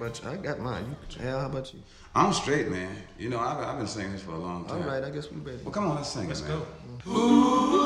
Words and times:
about 0.00 0.22
you? 0.22 0.28
I 0.30 0.36
got 0.36 0.60
mine. 0.60 0.96
You, 1.10 1.22
hell, 1.22 1.40
how 1.40 1.46
about 1.46 1.72
you? 1.74 1.80
I'm 2.14 2.32
straight, 2.32 2.68
man. 2.68 2.94
You 3.18 3.28
know, 3.30 3.38
I've, 3.38 3.58
I've 3.58 3.78
been 3.78 3.86
saying 3.86 4.12
this 4.12 4.22
for 4.22 4.32
a 4.32 4.38
long 4.38 4.64
time. 4.64 4.82
All 4.82 4.88
right, 4.88 5.04
I 5.04 5.10
guess 5.10 5.30
we 5.30 5.38
better. 5.38 5.58
Well, 5.64 5.72
come 5.72 5.88
on, 5.88 5.96
let's 5.96 6.08
sing 6.08 6.28
Let's 6.28 6.40
it, 6.40 6.48
go. 6.48 7.84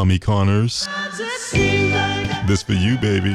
Tommy 0.00 0.18
Connors. 0.18 0.88
This 2.46 2.62
for 2.62 2.72
you, 2.72 2.96
baby. 2.96 3.34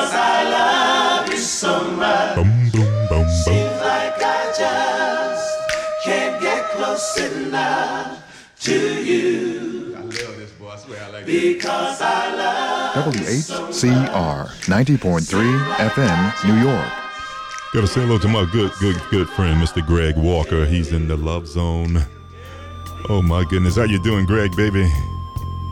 WHCR 13.01 14.45
90.3 14.67 15.73
FM, 15.89 16.47
New 16.47 16.69
York. 16.69 16.91
Gotta 17.73 17.87
say 17.87 18.01
hello 18.01 18.19
to 18.19 18.27
my 18.27 18.45
good, 18.51 18.71
good, 18.79 19.01
good 19.09 19.27
friend, 19.29 19.59
Mr. 19.59 19.83
Greg 19.83 20.15
Walker. 20.17 20.67
He's 20.67 20.91
in 20.91 21.07
the 21.07 21.17
love 21.17 21.47
zone. 21.47 22.05
Oh 23.09 23.23
my 23.23 23.43
goodness, 23.43 23.77
how 23.77 23.85
you 23.85 23.99
doing, 24.03 24.27
Greg, 24.27 24.55
baby? 24.55 24.83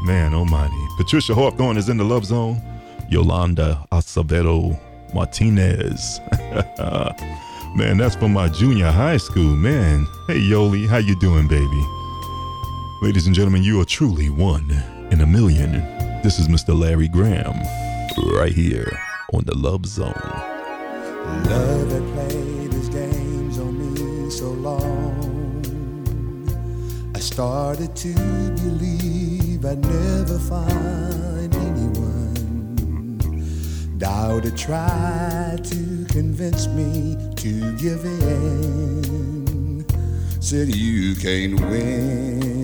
Man, 0.06 0.34
oh 0.34 0.40
almighty. 0.40 0.74
Patricia 0.98 1.36
Hawthorne 1.36 1.78
is 1.78 1.88
in 1.88 1.98
the 1.98 2.04
love 2.04 2.26
zone. 2.26 2.60
Yolanda 3.12 3.86
Acevedo 3.92 4.80
Martinez. 5.14 6.20
man, 7.76 7.98
that's 7.98 8.16
from 8.16 8.34
my 8.34 8.50
junior 8.50 8.90
high 8.90 9.18
school, 9.18 9.56
man. 9.56 10.08
Hey, 10.26 10.40
Yoli, 10.40 10.88
how 10.88 10.98
you 10.98 11.16
doing, 11.20 11.48
baby? 11.48 11.86
Ladies 13.04 13.28
and 13.28 13.36
gentlemen, 13.36 13.62
you 13.62 13.80
are 13.82 13.86
truly 13.86 14.32
one 14.32 14.72
in 15.12 15.22
a 15.22 15.28
million. 15.28 15.99
This 16.22 16.38
is 16.38 16.50
Mr. 16.50 16.78
Larry 16.78 17.08
Graham, 17.08 17.58
right 18.36 18.52
here 18.52 18.92
on 19.34 19.46
the 19.46 19.58
Love 19.58 19.86
Zone. 19.86 20.12
Love 21.46 21.92
had 21.92 22.04
played 22.14 22.74
his 22.74 22.90
games 22.90 23.58
on 23.58 23.78
me 23.80 24.30
so 24.30 24.50
long. 24.50 25.16
I 27.16 27.20
started 27.20 27.96
to 27.96 28.14
believe 28.14 29.64
I'd 29.66 29.80
never 29.80 30.38
find 30.40 31.56
anyone. 31.56 33.18
Doubt 33.98 34.44
had 34.44 34.58
tried 34.58 35.64
to 35.64 36.06
convince 36.10 36.68
me 36.68 37.16
to 37.38 37.78
give 37.78 38.04
in. 38.04 39.86
Said 40.42 40.68
you 40.76 41.16
can't 41.16 41.62
win. 41.62 42.59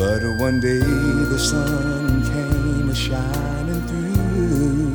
But 0.00 0.24
one 0.38 0.60
day 0.60 0.78
the 0.78 1.38
sun 1.38 2.22
came 2.32 2.88
a 2.88 2.94
shining 2.94 3.82
through. 3.86 4.94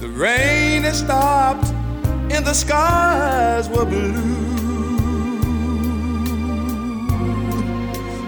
The 0.00 0.08
rain 0.08 0.84
had 0.84 0.94
stopped 0.94 1.66
and 2.32 2.46
the 2.46 2.54
skies 2.54 3.68
were 3.68 3.84
blue. 3.84 4.14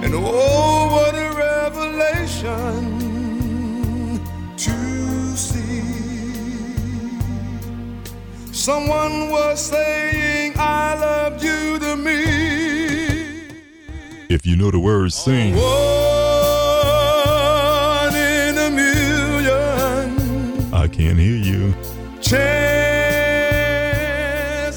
And 0.04 0.14
oh, 0.14 0.88
what 0.92 1.14
a 1.14 1.30
revelation 1.48 2.60
to 4.58 5.36
see. 5.38 5.80
Someone 8.52 9.30
was 9.30 9.58
saying, 9.58 10.52
I 10.58 10.94
love 10.96 11.19
If 14.42 14.46
you 14.46 14.56
know 14.56 14.70
the 14.70 14.78
words, 14.78 15.14
sing. 15.16 15.54
One 15.54 15.60
in 18.16 18.56
a 18.56 18.70
million 18.70 20.72
I 20.72 20.88
can't 20.88 21.18
hear 21.18 21.36
you. 21.36 21.74
chance 22.22 22.38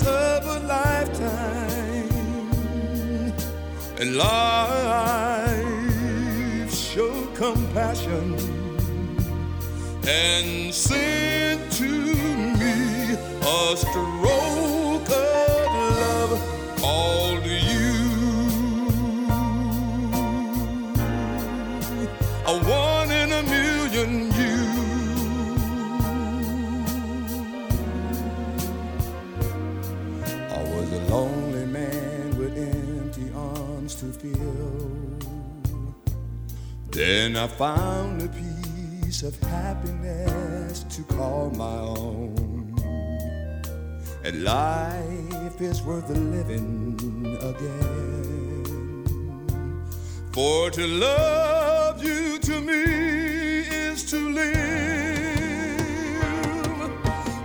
of 0.05 0.45
a 0.47 0.59
lifetime, 0.67 2.09
and 4.01 4.17
life 4.17 5.55
showed 6.75 7.33
compassion 7.33 8.35
and 10.05 10.73
sent 10.73 11.22
Then 37.05 37.35
I 37.35 37.47
found 37.47 38.21
a 38.21 38.29
piece 38.29 39.23
of 39.23 39.37
happiness 39.41 40.83
to 40.95 41.03
call 41.03 41.49
my 41.49 41.79
own. 41.99 42.73
And 44.23 44.45
life 44.45 45.59
is 45.59 45.81
worth 45.81 46.09
living 46.09 46.95
again. 47.41 48.63
For 50.31 50.71
to 50.71 50.87
love 50.87 52.01
you 52.01 52.39
to 52.39 52.61
me 52.61 52.83
is 53.89 54.05
to 54.11 54.19
live. 54.39 54.53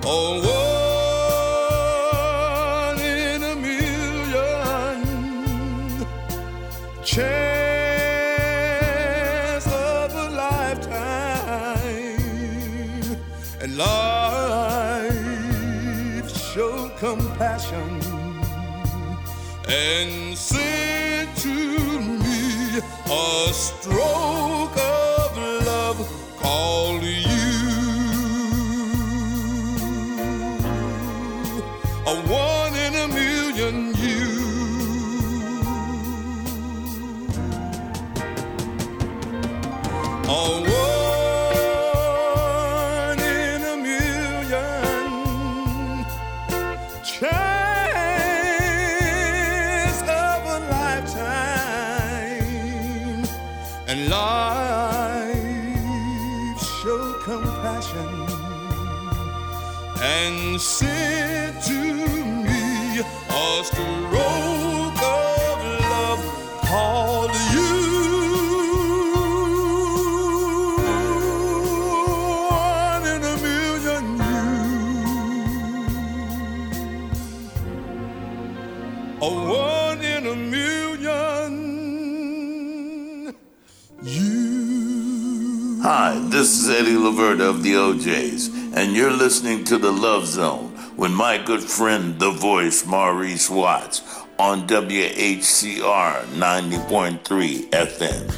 Oh, 0.05 0.41
one 2.95 3.01
in 3.01 3.43
a 3.43 3.57
million 3.57 5.03
chance 7.03 7.48
and 19.69 20.37
sent 20.37 21.37
to 21.37 22.01
me 22.01 22.81
a 23.11 23.53
stroke 23.53 24.38
sent 60.59 61.63
to 61.63 61.73
me 61.73 62.99
a 62.99 63.65
stroke 63.65 65.03
of 65.03 65.59
love 65.81 66.23
called 66.63 67.31
you. 67.53 67.69
A 72.91 73.41
million 73.41 74.05
you. 74.19 74.49
A 79.23 79.25
one 79.31 80.01
in 80.03 80.27
a 80.27 80.35
million 80.35 81.53
you. 84.03 85.79
Oh, 85.81 85.83
Hi, 85.83 86.19
this 86.31 86.49
is 86.61 86.69
Eddie 86.69 86.97
Levert 86.97 87.41
of 87.41 87.63
the 87.63 87.77
O'Jays, 87.77 88.48
and 88.79 88.95
you're 88.95 89.11
listening 89.11 89.65
to 89.65 89.77
The 89.77 89.91
Love 89.91 90.25
Zone 90.25 90.73
with 90.97 91.11
my 91.11 91.37
good 91.37 91.65
friend, 91.65 92.17
the 92.21 92.31
voice, 92.31 92.87
Maurice 92.87 93.51
Watts, 93.51 94.03
on 94.39 94.69
WHCR 94.69 96.23
90.3 96.27 97.71
FM. 97.71 98.35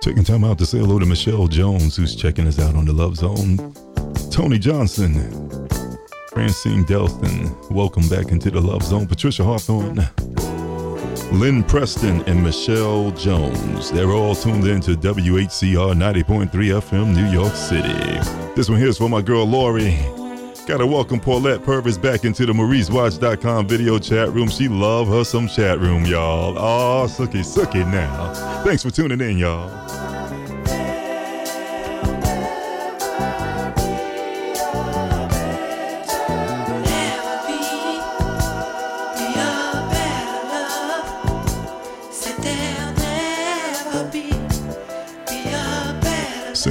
Taking 0.00 0.24
time 0.24 0.42
out 0.42 0.58
to 0.58 0.66
say 0.66 0.78
hello 0.78 0.98
to 0.98 1.06
Michelle 1.06 1.46
Jones, 1.46 1.94
who's 1.94 2.16
checking 2.16 2.48
us 2.48 2.58
out 2.58 2.74
on 2.74 2.84
the 2.84 2.92
Love 2.92 3.14
Zone. 3.14 3.56
Tony 4.32 4.58
Johnson, 4.58 5.14
Francine 6.30 6.84
Delston, 6.86 7.70
welcome 7.70 8.08
back 8.08 8.32
into 8.32 8.50
the 8.50 8.60
Love 8.60 8.82
Zone. 8.82 9.06
Patricia 9.06 9.44
Hawthorne, 9.44 10.08
Lynn 11.32 11.62
Preston, 11.62 12.22
and 12.22 12.42
Michelle 12.42 13.12
Jones. 13.12 13.90
They're 13.92 14.10
all 14.10 14.34
tuned 14.34 14.66
in 14.66 14.80
to 14.82 14.96
WHCR 14.96 15.94
90.3 15.94 16.50
FM, 16.50 17.14
New 17.14 17.26
York 17.30 17.54
City. 17.54 17.92
This 18.56 18.68
one 18.68 18.78
here's 18.78 18.98
for 18.98 19.08
my 19.08 19.22
girl 19.22 19.44
Lori. 19.44 19.96
Gotta 20.66 20.86
welcome 20.86 21.20
Paulette 21.20 21.64
Purvis 21.64 21.96
back 21.96 22.24
into 22.24 22.46
the 22.46 22.52
MauriceWatts.com 22.52 23.66
video 23.66 23.98
chat 23.98 24.30
room. 24.30 24.48
She 24.48 24.68
love 24.68 25.08
her 25.08 25.24
some 25.24 25.48
chat 25.48 25.80
room, 25.80 26.04
y'all. 26.04 26.56
Oh, 26.58 27.06
sookie, 27.08 27.44
sookie 27.44 27.90
now. 27.90 28.62
Thanks 28.64 28.82
for 28.82 28.90
tuning 28.90 29.20
in, 29.20 29.38
y'all. 29.38 29.68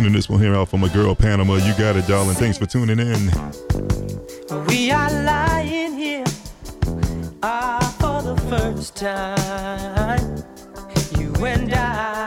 tuning 0.10 0.18
this 0.18 0.30
one 0.30 0.40
here 0.40 0.56
out 0.56 0.70
from 0.70 0.80
my 0.80 0.90
girl 0.90 1.14
Panama. 1.14 1.56
You 1.56 1.74
got 1.78 1.96
it, 1.96 2.08
darling. 2.08 2.36
Thanks 2.36 2.58
for 2.58 2.66
tuning 2.66 3.00
in. 3.00 3.32
We 4.68 4.90
are 4.92 5.12
lying 5.24 5.94
here 5.94 6.26
uh, 7.44 7.80
for 8.00 8.24
the 8.24 8.36
first 8.50 8.96
time. 8.96 10.44
You 11.20 11.46
and 11.46 11.74
I. 11.74 12.19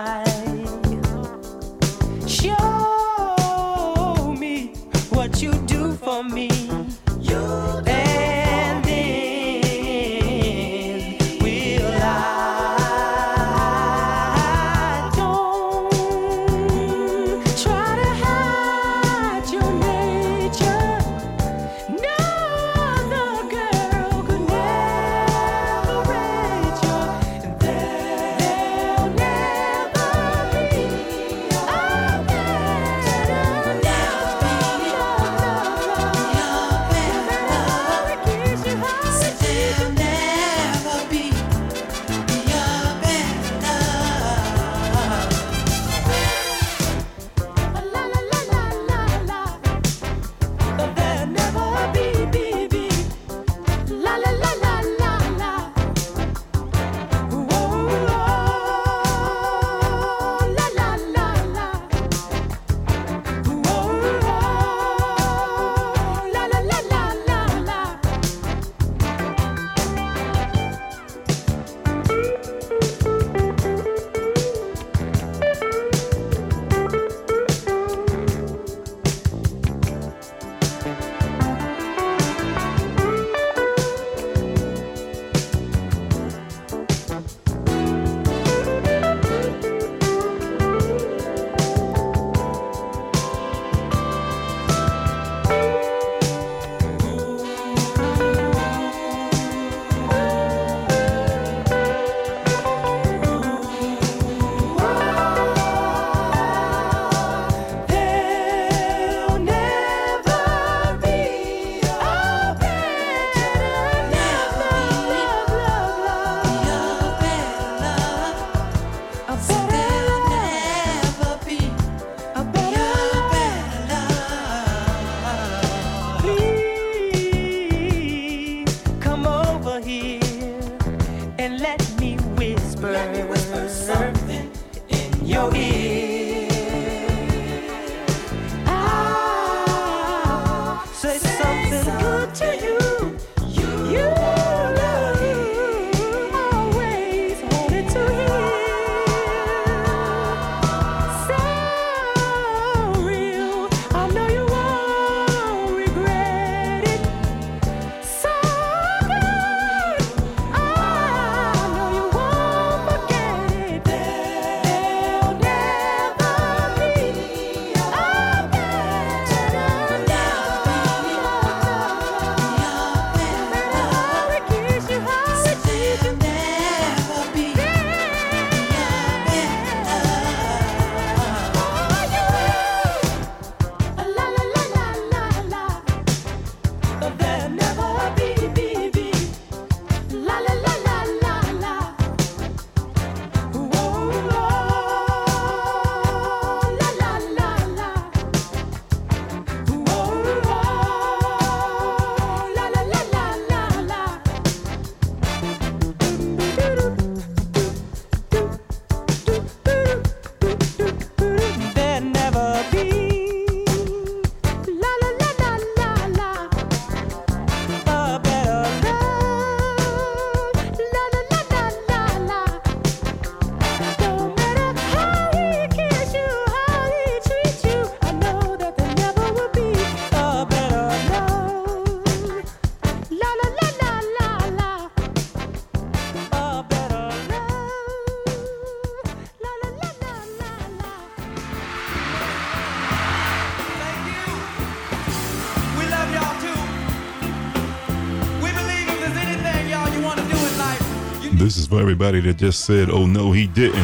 everybody 251.92 252.20
that 252.20 252.38
just 252.38 252.64
said, 252.64 252.88
oh 252.88 253.04
no, 253.04 253.32
he 253.32 253.46
didn't. 253.46 253.74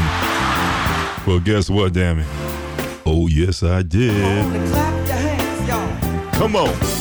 Well, 1.26 1.40
guess 1.44 1.68
what, 1.68 1.92
damn 1.92 2.20
it? 2.20 2.26
Oh, 3.04 3.26
yes, 3.28 3.62
I 3.62 3.82
did. 3.82 4.14
Hands, 4.14 4.72
Come 6.38 6.56
on. 6.56 6.97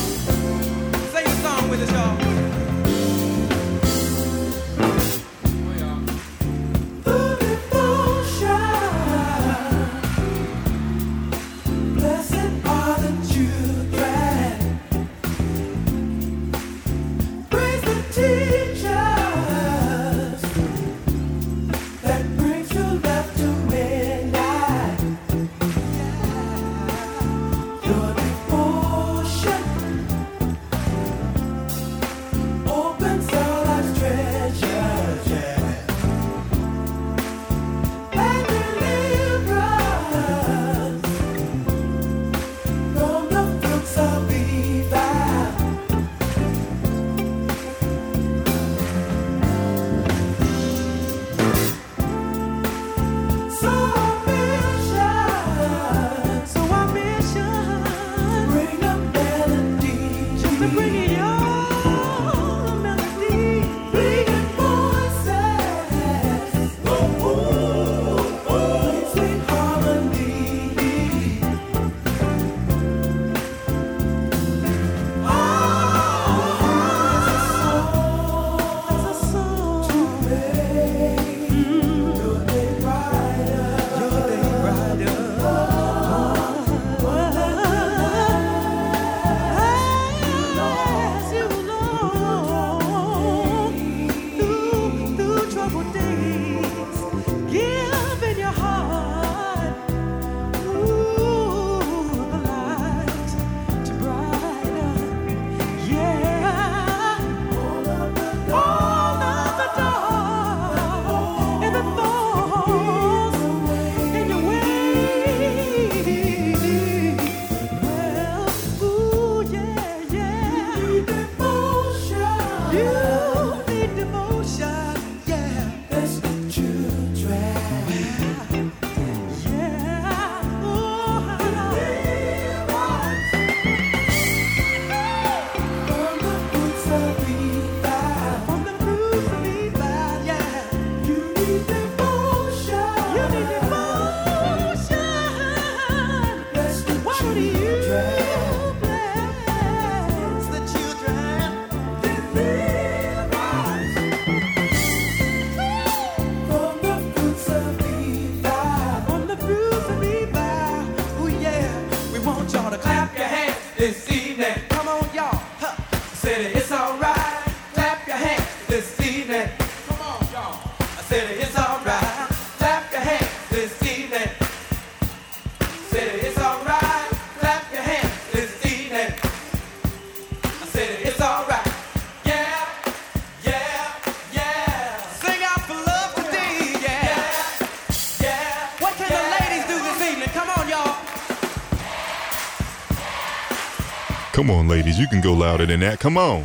that. 195.80 196.00
Come 196.00 196.16
on. 196.16 196.44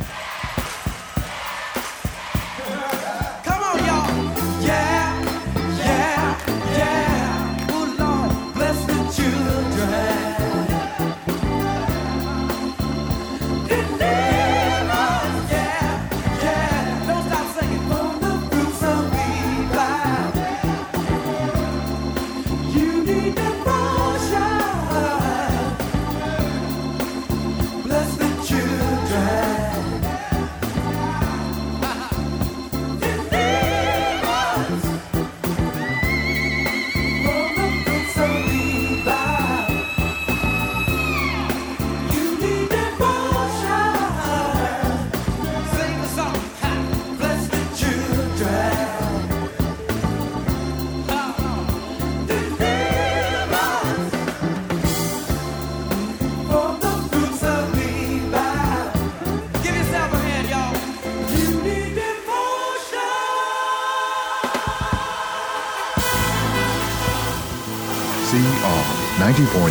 90.3 69.14 69.70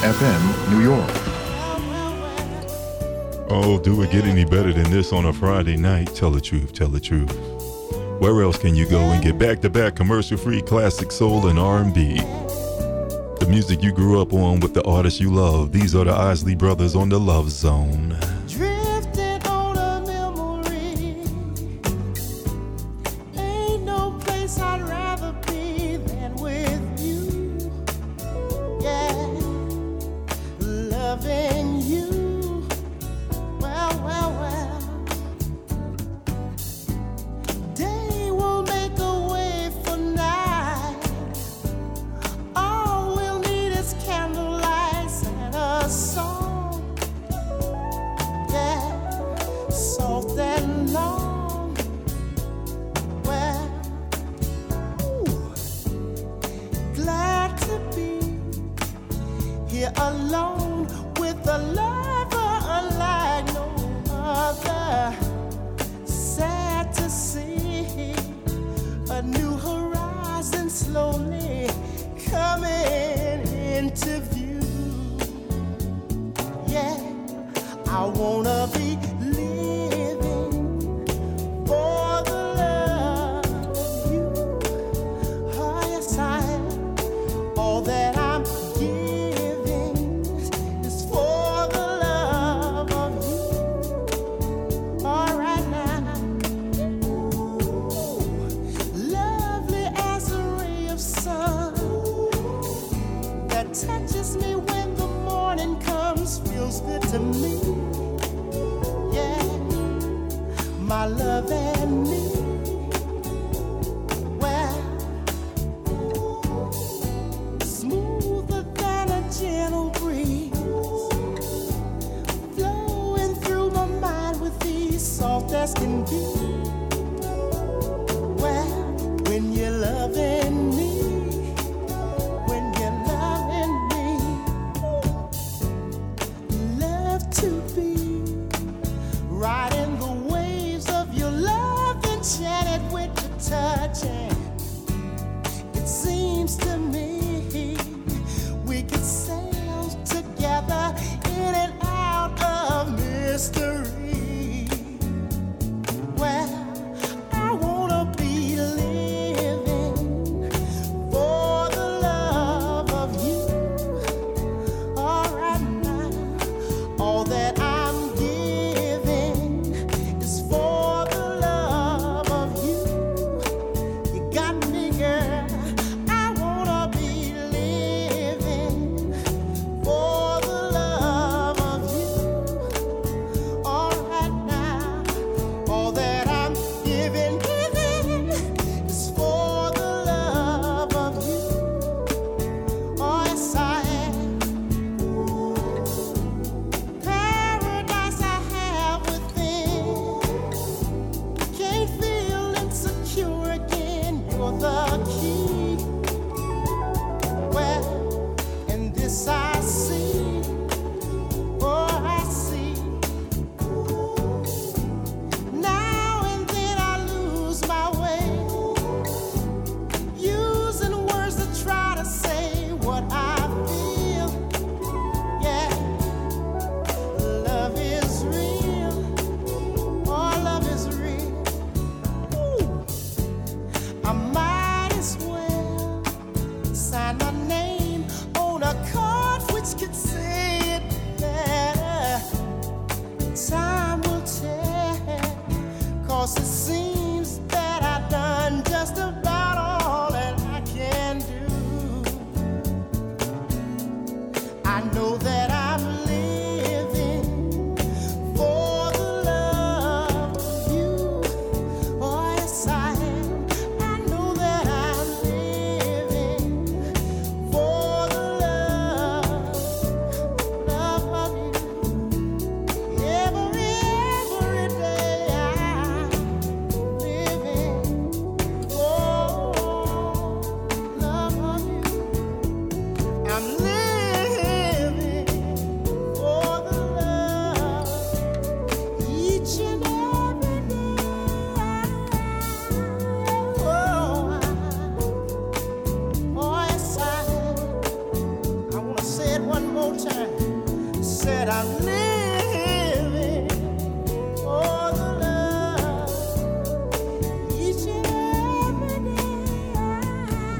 FM, 0.00 0.70
New 0.70 0.80
York. 0.82 1.10
Oh, 3.50 3.78
do 3.78 4.00
it 4.00 4.10
get 4.10 4.24
any 4.24 4.46
better 4.46 4.72
than 4.72 4.90
this 4.90 5.12
on 5.12 5.26
a 5.26 5.32
Friday 5.32 5.76
night? 5.76 6.14
Tell 6.14 6.30
the 6.30 6.40
truth, 6.40 6.72
tell 6.72 6.88
the 6.88 6.98
truth. 6.98 7.30
Where 8.18 8.40
else 8.42 8.56
can 8.56 8.74
you 8.74 8.88
go 8.88 8.98
and 8.98 9.22
get 9.22 9.38
back-to-back 9.38 9.94
commercial-free 9.94 10.62
classic 10.62 11.12
soul 11.12 11.48
and 11.48 11.58
R&B? 11.58 12.16
The 12.16 13.46
music 13.48 13.82
you 13.82 13.92
grew 13.92 14.22
up 14.22 14.32
on 14.32 14.60
with 14.60 14.72
the 14.72 14.82
artists 14.84 15.20
you 15.20 15.34
love. 15.34 15.70
These 15.70 15.94
are 15.94 16.04
the 16.04 16.14
Isley 16.14 16.54
Brothers 16.54 16.96
on 16.96 17.10
the 17.10 17.20
Love 17.20 17.50
Zone. 17.50 18.16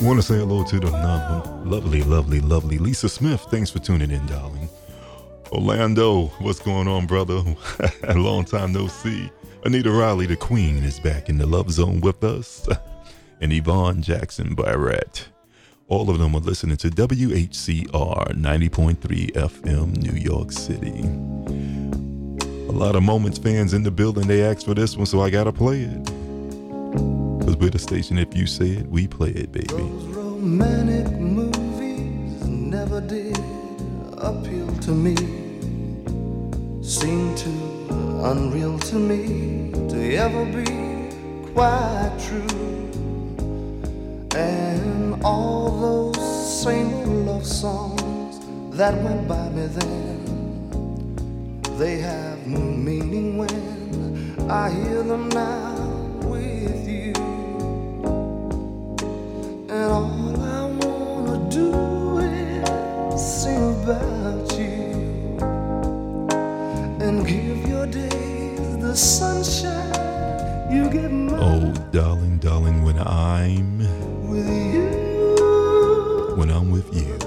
Want 0.00 0.20
to 0.20 0.22
say 0.22 0.36
hello 0.36 0.62
to 0.64 0.78
the 0.78 0.90
no- 0.90 1.62
lovely, 1.64 2.02
lovely, 2.04 2.40
lovely 2.40 2.78
Lisa 2.78 3.08
Smith. 3.08 3.44
Thanks 3.50 3.68
for 3.70 3.80
tuning 3.80 4.12
in, 4.12 4.24
darling. 4.26 4.68
Orlando, 5.50 6.26
what's 6.38 6.60
going 6.60 6.86
on, 6.86 7.06
brother? 7.06 7.42
A 8.04 8.14
long 8.18 8.44
time 8.44 8.72
no 8.72 8.86
see. 8.86 9.28
Anita 9.64 9.90
Riley, 9.90 10.26
the 10.26 10.36
queen, 10.36 10.84
is 10.84 11.00
back 11.00 11.28
in 11.28 11.38
the 11.38 11.46
love 11.46 11.70
zone 11.72 12.00
with 12.00 12.22
us. 12.22 12.68
and 13.40 13.52
Yvonne 13.52 14.00
Jackson 14.00 14.54
Barrett. 14.54 15.26
All 15.88 16.10
of 16.10 16.18
them 16.18 16.34
are 16.36 16.40
listening 16.40 16.76
to 16.78 16.90
WHCR 16.90 17.88
90.3 18.34 19.32
FM, 19.32 19.96
New 19.96 20.18
York 20.20 20.52
City. 20.52 21.00
A 22.68 22.72
lot 22.72 22.94
of 22.94 23.02
Moments 23.02 23.38
fans 23.38 23.74
in 23.74 23.82
the 23.82 23.90
building. 23.90 24.28
They 24.28 24.44
asked 24.44 24.66
for 24.66 24.74
this 24.74 24.96
one, 24.96 25.06
so 25.06 25.20
I 25.22 25.30
gotta 25.30 25.52
play 25.52 25.82
it. 25.82 26.17
Because 27.48 27.62
we're 27.62 27.70
the 27.70 27.78
station, 27.78 28.18
if 28.18 28.36
you 28.36 28.46
say 28.46 28.72
it, 28.72 28.86
we 28.88 29.08
play 29.08 29.30
it, 29.30 29.50
baby. 29.50 29.72
romantic 29.72 31.10
movies 31.18 32.46
never 32.46 33.00
did 33.00 33.38
appeal 34.18 34.70
to 34.82 34.90
me. 34.90 35.14
Seemed 36.82 37.38
too 37.38 37.88
unreal 38.22 38.78
to 38.78 38.96
me 38.96 39.72
to 39.88 40.14
ever 40.16 40.44
be 40.44 40.66
quite 41.54 42.14
true. 42.20 42.90
And 44.36 45.24
all 45.24 46.12
those 46.12 46.62
same 46.62 47.24
love 47.24 47.46
songs 47.46 48.40
that 48.76 48.94
went 49.02 49.26
by 49.26 49.48
me 49.48 49.68
then, 49.68 51.16
they 51.78 51.96
have 51.96 52.46
no 52.46 52.60
meaning 52.60 53.38
when 53.38 54.50
I 54.50 54.68
hear 54.68 55.02
them 55.02 55.30
now 55.30 55.77
And 59.70 59.92
all 59.92 60.42
I 60.42 60.64
wanna 60.80 61.50
do 61.50 62.18
is 62.20 63.20
sing 63.42 63.82
about 63.82 64.58
you 64.58 65.38
and 67.04 67.26
give 67.26 67.68
your 67.68 67.86
days 67.86 68.78
the 68.78 68.94
sunshine 68.96 70.72
you 70.72 70.88
give 70.90 71.12
mine 71.12 71.38
Oh, 71.40 71.72
darling, 71.92 72.38
darling, 72.38 72.82
when 72.82 72.98
I'm 72.98 73.78
with 74.30 74.48
you. 74.74 76.34
when 76.36 76.50
I'm 76.50 76.70
with 76.70 76.88
you. 76.94 77.17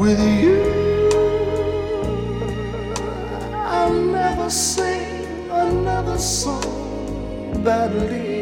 With 0.00 0.18
you, 0.18 1.10
I'll 3.52 3.92
never 3.92 4.48
sing 4.48 5.26
another 5.50 6.16
song 6.16 7.52
about 7.54 7.92
leaving. 7.94 8.39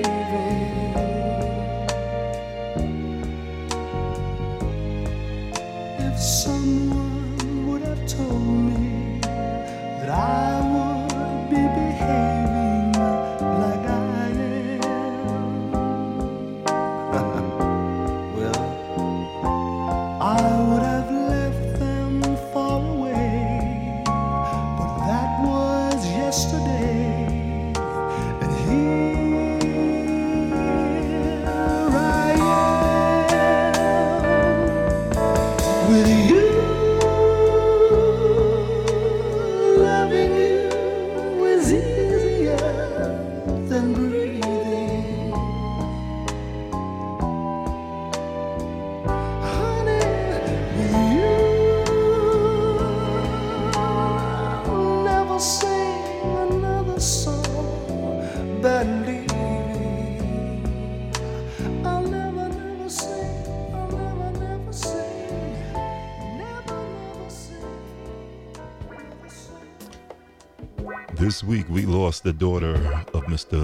week, 71.49 71.67
we 71.71 71.87
lost 71.87 72.25
the 72.25 72.33
daughter 72.33 72.75
of 73.15 73.25
Mr. 73.25 73.57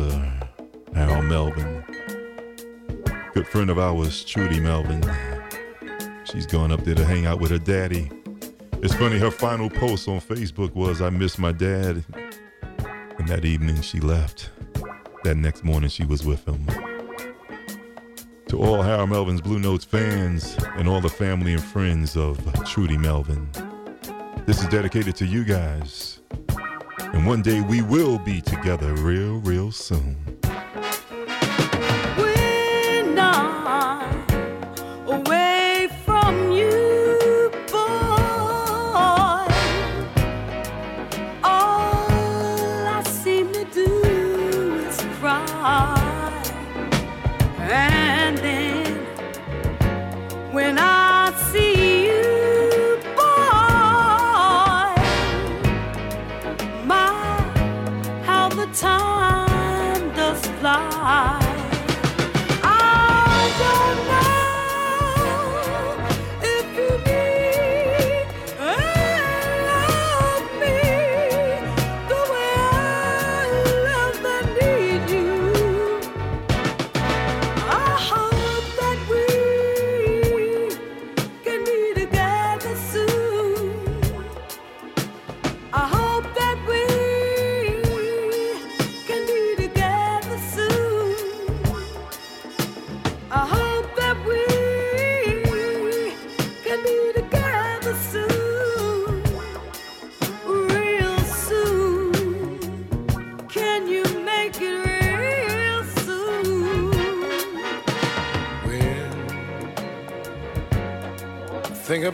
Harold 0.95 1.27
Melvin. 1.27 1.85
Good 3.35 3.47
friend 3.47 3.69
of 3.69 3.79
ours, 3.79 4.25
Trudy 4.25 4.59
Melvin. 4.59 5.03
She's 6.25 6.47
gone 6.47 6.73
up 6.73 6.83
there 6.85 6.95
to 6.95 7.05
hang 7.05 7.27
out 7.27 7.41
with 7.41 7.51
her 7.51 7.59
daddy. 7.59 8.11
It's 8.81 8.95
funny, 8.95 9.19
her 9.19 9.31
final 9.31 9.69
post 9.69 10.09
on 10.09 10.21
Facebook 10.21 10.75
was, 10.75 11.03
I 11.03 11.11
miss 11.11 11.37
my 11.37 11.53
dad. 11.53 12.03
And 13.19 13.29
that 13.29 13.45
evening 13.45 13.83
she 13.83 14.01
left. 14.01 14.49
That 15.25 15.37
next 15.37 15.63
morning 15.63 15.91
she 15.91 16.07
was 16.07 16.25
with 16.25 16.49
him. 16.49 16.65
To 18.49 18.63
all 18.63 18.81
Harold 18.81 19.11
Melvin's 19.11 19.43
Blue 19.43 19.59
Notes 19.59 19.85
fans 19.85 20.57
and 20.77 20.89
all 20.89 21.03
the 21.03 21.11
family 21.11 21.53
and 21.53 21.63
friends 21.63 22.17
of 22.17 22.39
Trudy 22.65 22.97
Melvin, 22.97 23.47
this 24.47 24.63
is 24.63 24.69
dedicated 24.69 25.15
to 25.17 25.27
you 25.27 25.45
guys. 25.45 26.14
And 27.15 27.25
one 27.25 27.43
day 27.43 27.61
we 27.61 27.81
will 27.81 28.19
be 28.19 28.41
together 28.41 28.93
real, 28.95 29.35
real 29.39 29.71
soon. 29.71 30.34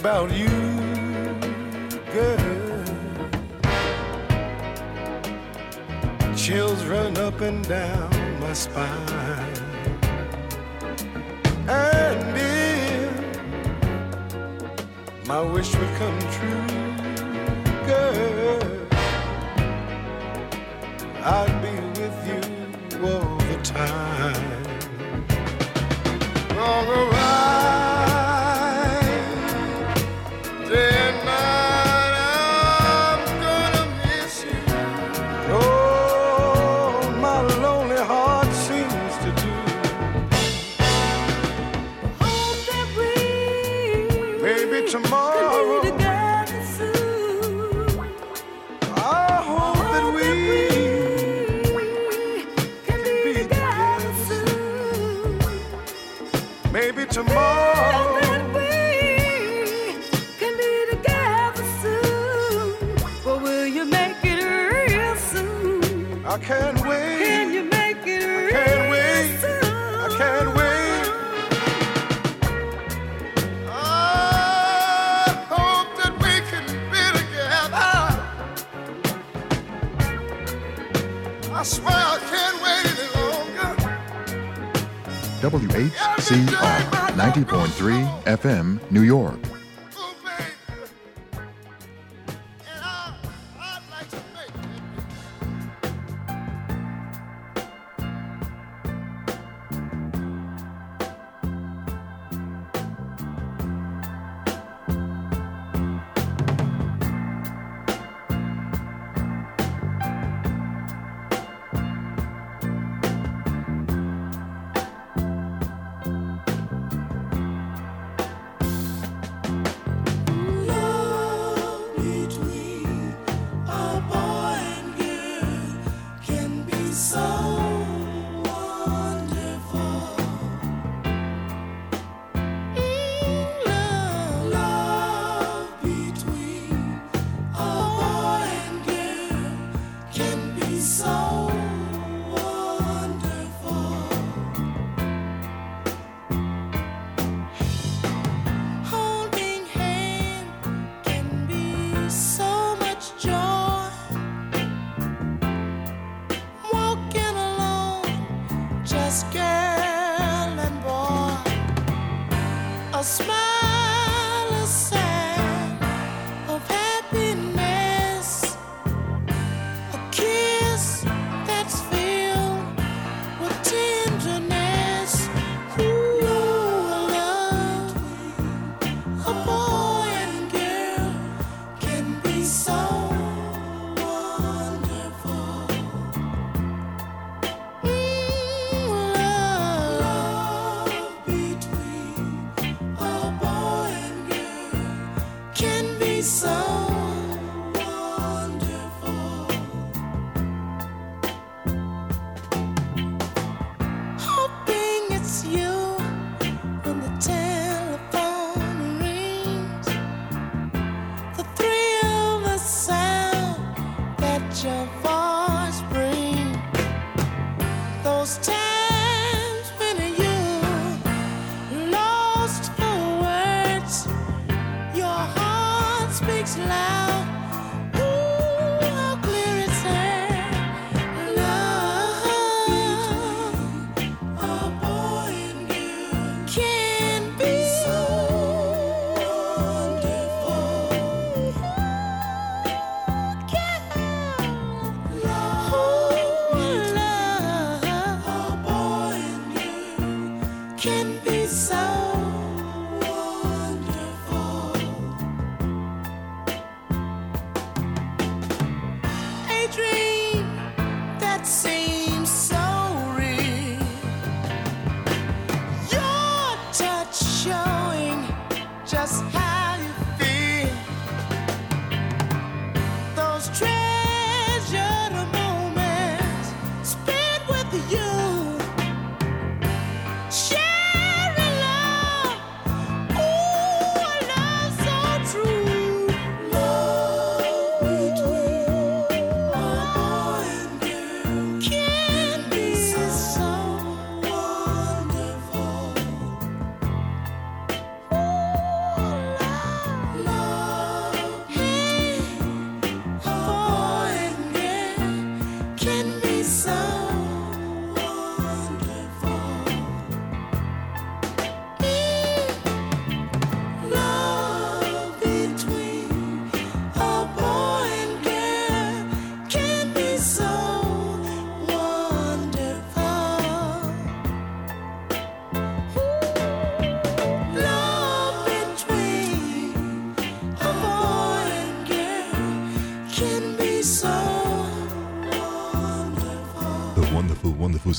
about 0.01 0.33
you. 0.33 0.50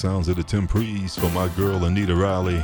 sounds 0.01 0.27
of 0.27 0.35
the 0.35 0.43
Temprees 0.43 1.15
for 1.15 1.29
my 1.29 1.47
girl 1.49 1.85
Anita 1.85 2.15
Riley. 2.15 2.57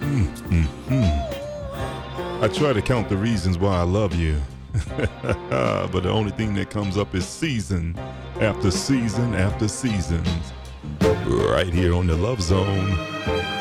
Mm, 0.00 0.26
mm, 0.48 0.66
mm. 0.88 2.42
I 2.42 2.48
try 2.48 2.72
to 2.72 2.82
count 2.82 3.08
the 3.08 3.16
reasons 3.16 3.56
why 3.56 3.76
I 3.76 3.84
love 3.84 4.12
you, 4.12 4.40
but 4.96 6.00
the 6.00 6.10
only 6.10 6.32
thing 6.32 6.52
that 6.54 6.70
comes 6.70 6.98
up 6.98 7.14
is 7.14 7.24
season 7.24 7.96
after 8.40 8.72
season 8.72 9.36
after 9.36 9.68
season. 9.68 10.24
Right 11.28 11.72
here 11.72 11.94
on 11.94 12.08
the 12.08 12.16
Love 12.16 12.42
Zone. 12.42 13.55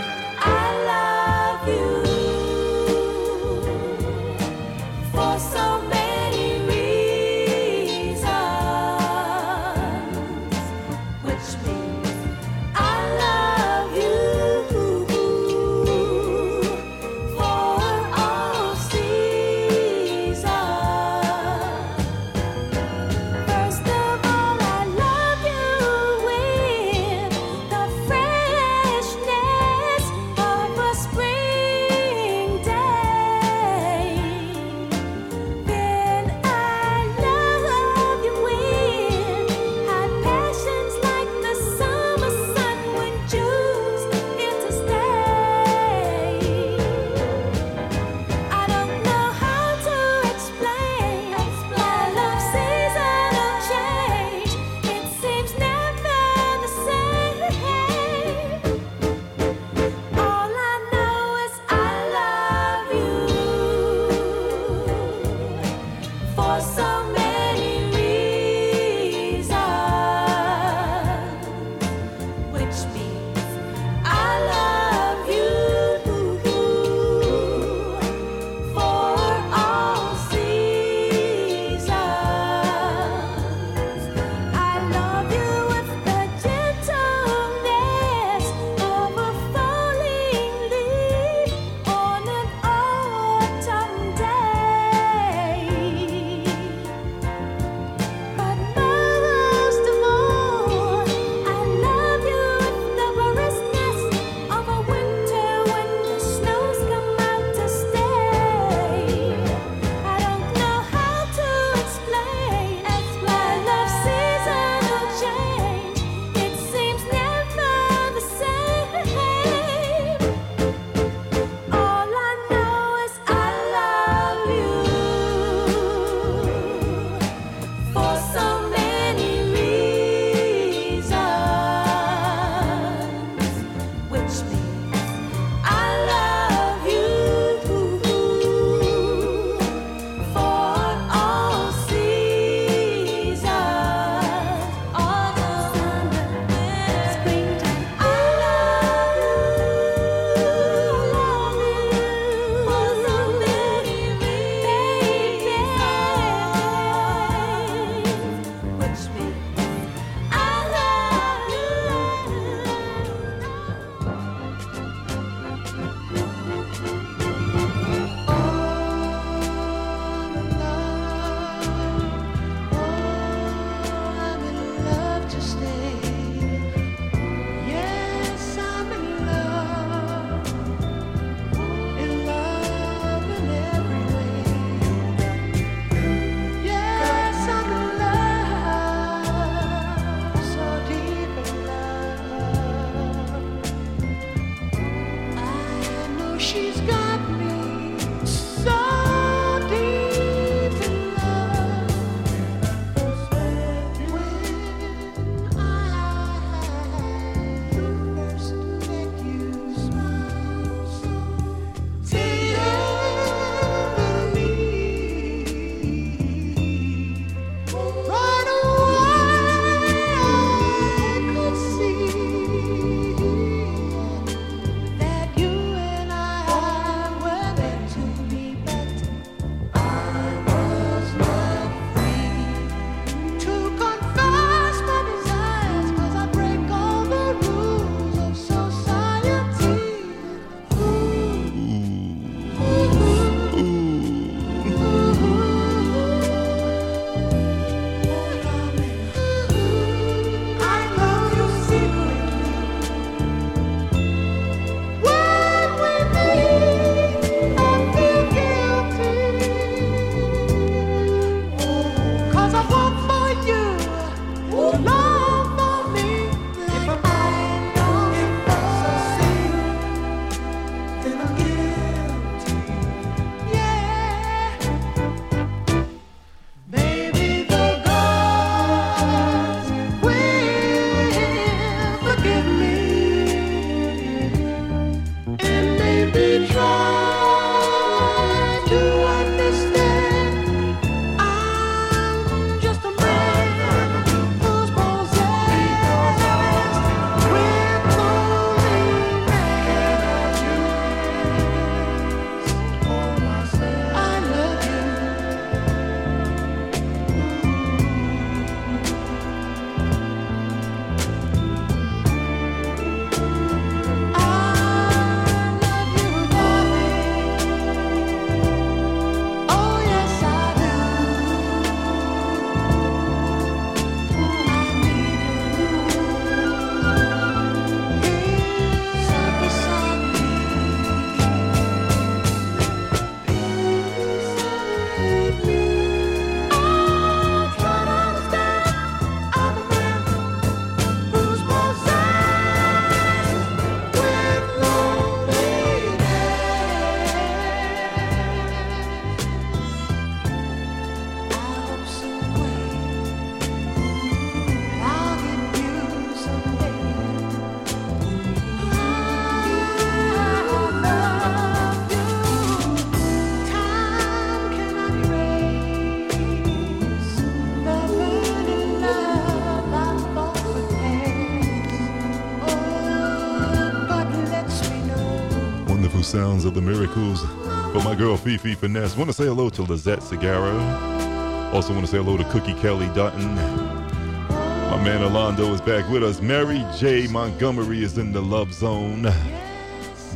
Sounds 376.16 376.45
of 376.45 376.53
the 376.53 376.61
miracles. 376.61 377.26
For 377.74 377.84
my 377.84 377.93
girl 377.93 378.16
Fifi 378.16 378.55
Finesse. 378.55 378.95
Want 378.95 379.09
to 379.09 379.13
say 379.13 379.26
hello 379.26 379.49
to 379.49 379.63
Lizette 379.63 379.99
Segara. 379.99 381.53
Also 381.53 381.74
want 381.74 381.86
to 381.86 381.91
say 381.91 381.97
hello 381.97 382.16
to 382.16 382.24
Cookie 382.30 382.53
Kelly 382.53 382.88
Dutton. 382.95 383.36
My 383.36 384.82
man 384.82 385.03
Orlando 385.03 385.53
is 385.53 385.59
back 385.59 385.89
with 385.89 386.05
us. 386.05 386.22
Mary 386.22 386.66
J. 386.78 387.07
Montgomery 387.07 387.84
is 387.84 387.97
in 387.97 388.13
the 388.13 388.22
love 388.22 388.53
zone. 388.53 389.11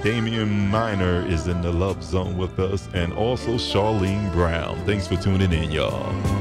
Damian 0.02 0.70
Miner 0.70 1.26
is 1.28 1.48
in 1.48 1.62
the 1.62 1.74
love 1.74 2.02
zone 2.02 2.38
with 2.38 2.58
us. 2.60 2.88
And 2.94 3.12
also 3.12 3.56
Charlene 3.56 4.32
Brown. 4.32 4.78
Thanks 4.86 5.06
for 5.06 5.18
tuning 5.18 5.52
in, 5.52 5.70
y'all. 5.70 6.39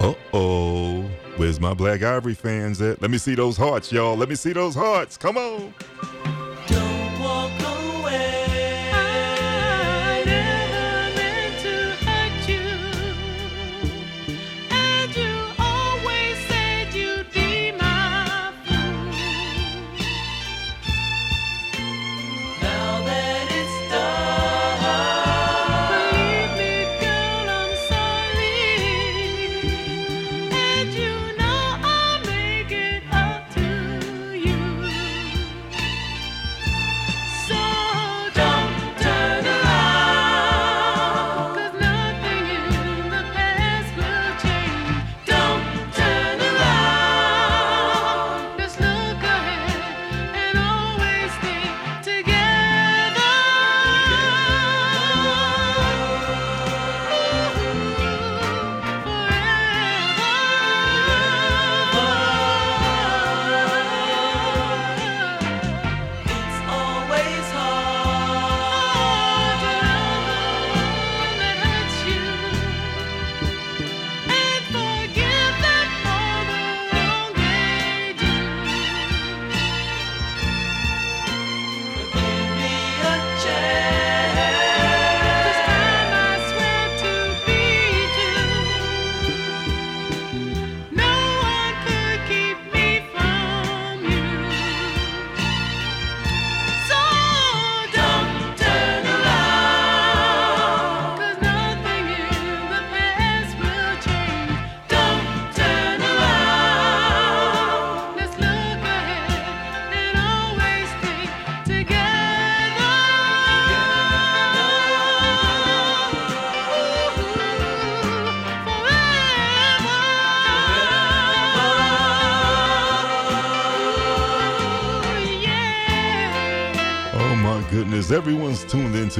Uh 0.00 0.14
oh. 0.32 1.02
Where's 1.36 1.60
my 1.60 1.74
Black 1.74 2.02
Ivory 2.02 2.34
fans 2.34 2.80
at? 2.80 3.00
Let 3.02 3.10
me 3.10 3.18
see 3.18 3.34
those 3.34 3.56
hearts, 3.56 3.92
y'all. 3.92 4.16
Let 4.16 4.30
me 4.30 4.34
see 4.34 4.52
those 4.52 4.74
hearts. 4.74 5.16
Come 5.16 5.36
on. 5.36 5.74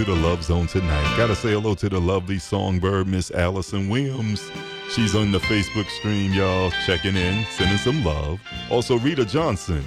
Into 0.01 0.15
the 0.15 0.21
Love 0.21 0.43
Zone 0.43 0.67
tonight. 0.67 1.15
Gotta 1.17 1.35
say 1.35 1.51
hello 1.51 1.75
to 1.75 1.89
the 1.89 2.01
lovely 2.01 2.39
songbird, 2.39 3.07
Miss 3.07 3.31
Allison 3.31 3.89
Williams. 3.89 4.51
She's 4.95 5.15
on 5.15 5.31
the 5.31 5.39
Facebook 5.41 5.89
stream, 5.99 6.33
y'all, 6.33 6.71
checking 6.87 7.17
in, 7.17 7.45
sending 7.51 7.77
some 7.77 8.03
love. 8.03 8.41
Also, 8.71 8.99
Rita 8.99 9.27
Johnson, 9.27 9.85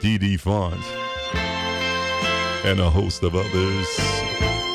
Dee 0.00 0.18
Dee 0.18 0.36
Font, 0.36 0.82
and 2.64 2.80
a 2.80 2.90
host 2.90 3.22
of 3.22 3.36
others. 3.36 3.86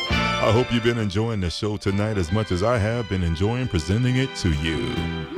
I 0.09 0.51
hope 0.53 0.71
you've 0.71 0.83
been 0.83 0.99
enjoying 0.99 1.41
the 1.41 1.49
show 1.49 1.75
tonight 1.75 2.17
as 2.17 2.31
much 2.31 2.51
as 2.51 2.63
I 2.63 2.77
have 2.77 3.09
been 3.09 3.23
enjoying 3.23 3.67
presenting 3.67 4.15
it 4.15 4.33
to 4.37 4.51
you. 4.51 5.34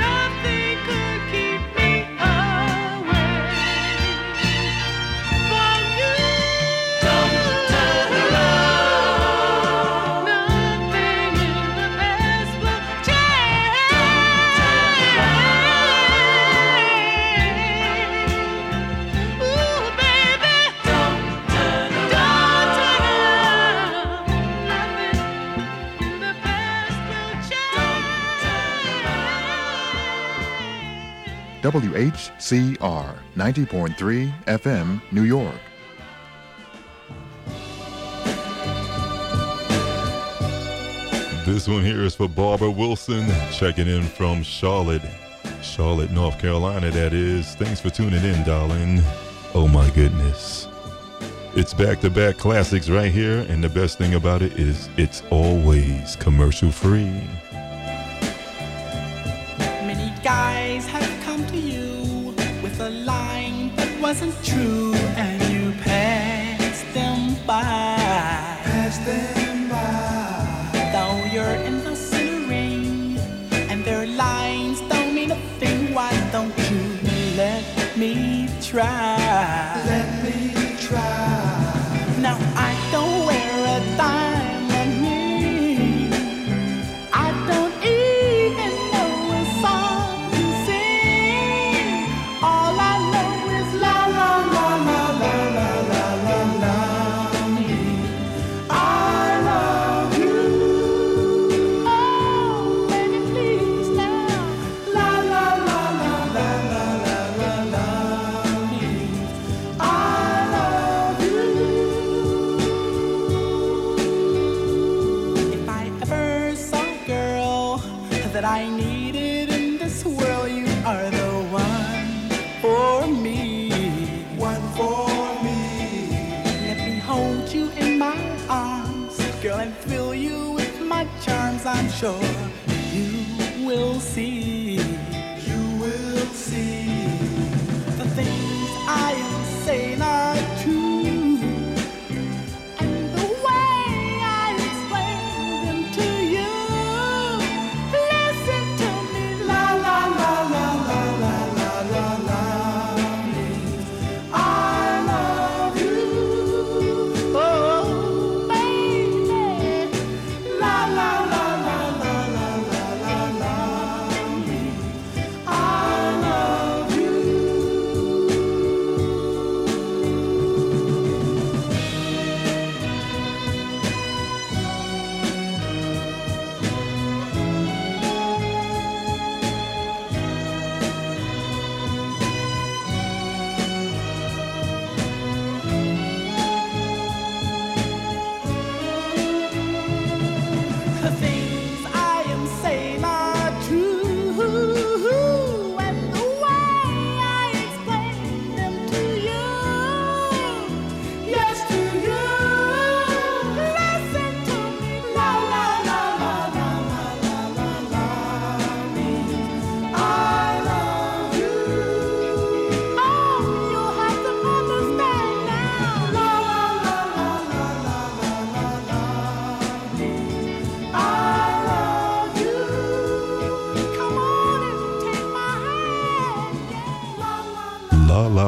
WHCR 31.98 33.18
90.3 33.36 34.44
FM, 34.46 35.02
New 35.12 35.24
York. 35.24 35.56
This 41.44 41.68
one 41.68 41.84
here 41.84 42.04
is 42.04 42.14
for 42.14 42.30
Barbara 42.30 42.70
Wilson, 42.70 43.26
checking 43.52 43.88
in 43.88 44.04
from 44.04 44.44
Charlotte, 44.44 45.02
Charlotte, 45.64 46.12
North 46.12 46.38
Carolina, 46.40 46.92
that 46.92 47.14
is. 47.14 47.56
Thanks 47.56 47.80
for 47.80 47.90
tuning 47.90 48.24
in, 48.24 48.44
darling. 48.44 49.02
Oh 49.56 49.68
my 49.68 49.90
goodness. 49.92 50.68
It's 51.56 51.74
back 51.74 52.00
to 52.02 52.12
back 52.12 52.38
classics 52.38 52.90
right 52.90 53.12
here, 53.12 53.44
and 53.50 53.64
the 53.64 53.70
best 53.70 53.98
thing 53.98 54.14
about 54.14 54.44
it 54.44 54.60
is 54.60 54.88
it's 54.98 55.24
always 55.32 56.16
commercial 56.18 56.72
free. 56.72 57.24
Many 59.88 60.14
guys 60.22 60.86
have 60.86 61.24
come 61.24 61.48
to 61.48 61.58
you 61.58 61.87
wasn't 64.08 64.42
true, 64.42 64.94
and 65.18 65.38
you 65.52 65.74
passed 65.84 66.86
them 66.94 67.36
by. 67.46 67.62
Passed 68.64 69.06
them 69.06 69.68
by. 69.68 70.92
Though 70.94 71.26
you're 71.34 71.58
in 71.68 71.84
the 71.84 71.94
ring, 72.48 73.20
and 73.70 73.84
their 73.84 74.08
lines 74.08 74.80
don't 74.88 75.14
mean 75.14 75.32
a 75.32 75.42
thing, 75.60 75.94
why 75.94 76.14
don't 76.32 76.58
you 76.72 76.84
let 77.36 77.66
me 77.98 78.48
try? 78.62 79.07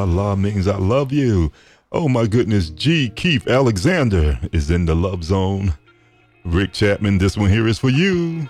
La 0.00 0.04
la 0.04 0.34
means 0.34 0.66
I 0.66 0.78
love 0.78 1.12
you. 1.12 1.52
Oh 1.92 2.08
my 2.08 2.26
goodness, 2.26 2.70
G. 2.70 3.10
Keith 3.10 3.46
Alexander 3.46 4.40
is 4.50 4.70
in 4.70 4.86
the 4.86 4.94
love 4.94 5.22
zone. 5.22 5.74
Rick 6.42 6.72
Chapman, 6.72 7.18
this 7.18 7.36
one 7.36 7.50
here 7.50 7.68
is 7.68 7.78
for 7.78 7.90
you. 7.90 8.48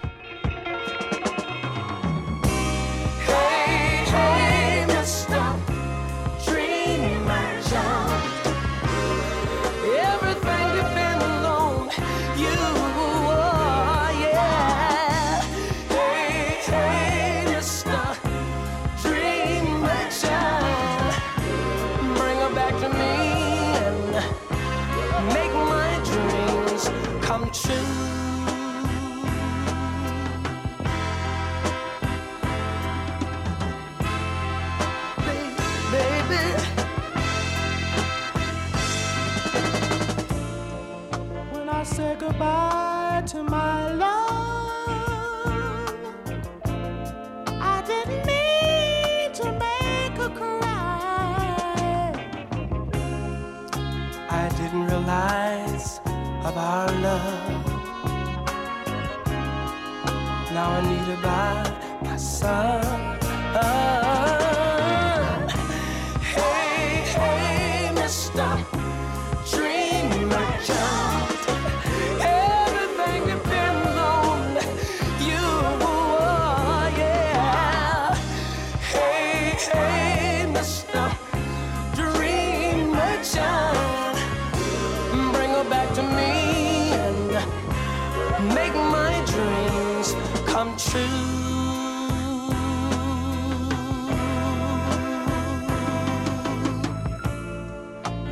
come 90.51 90.77
true. 90.77 91.01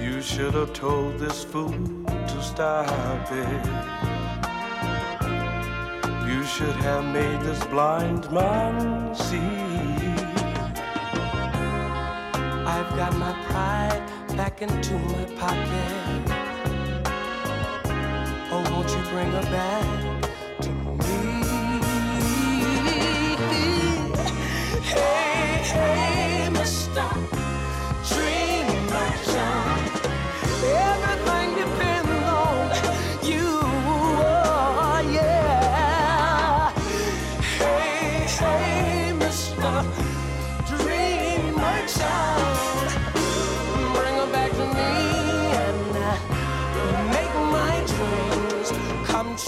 You 0.04 0.20
should 0.20 0.54
have 0.54 0.72
told 0.72 1.20
this 1.20 1.44
fool 1.44 1.70
to 2.32 2.42
stop 2.42 3.30
it. 3.30 3.64
You 6.28 6.42
should 6.44 6.78
have 6.88 7.04
made 7.04 7.40
this 7.42 7.62
blind 7.66 8.30
man 8.32 9.14
see. 9.14 9.38
I've 12.74 12.90
got 13.00 13.12
my 13.16 13.32
pride 13.48 14.04
back 14.36 14.60
into 14.60 14.94
my 15.14 15.24
pocket. 15.42 16.22
Oh, 18.50 18.62
won't 18.72 18.90
you 18.90 19.02
bring 19.12 19.30
her 19.30 19.48
back? 19.52 20.17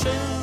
ocean. 0.07 0.39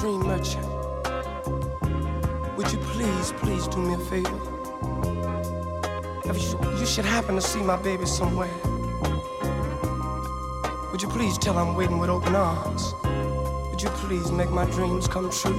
Dream 0.00 0.20
Merchant, 0.20 0.64
would 2.56 2.70
you 2.70 2.78
please, 2.78 3.32
please 3.38 3.66
do 3.66 3.78
me 3.78 3.94
a 3.94 3.98
favor? 3.98 4.38
If 6.24 6.40
you, 6.40 6.78
you 6.78 6.86
should 6.86 7.04
happen 7.04 7.34
to 7.34 7.40
see 7.40 7.60
my 7.60 7.74
baby 7.74 8.06
somewhere, 8.06 8.48
would 10.92 11.02
you 11.02 11.08
please 11.08 11.36
tell 11.36 11.58
I'm 11.58 11.74
waiting 11.74 11.98
with 11.98 12.10
open 12.10 12.36
arms? 12.36 12.94
Would 13.70 13.82
you 13.82 13.88
please 13.90 14.30
make 14.30 14.50
my 14.50 14.66
dreams 14.66 15.08
come 15.08 15.30
true? 15.30 15.52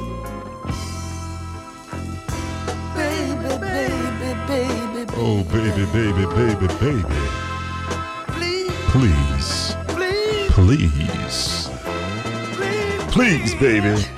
Baby, 2.96 3.58
baby, 3.60 4.36
baby, 4.48 5.06
baby. 5.06 5.14
Oh, 5.18 5.44
baby, 5.52 5.86
baby, 5.92 6.26
baby, 6.34 6.68
baby. 6.80 7.04
Please. 8.88 9.76
Please. 9.90 10.50
Please. 10.54 11.70
Please, 13.12 13.56
baby. 13.56 14.09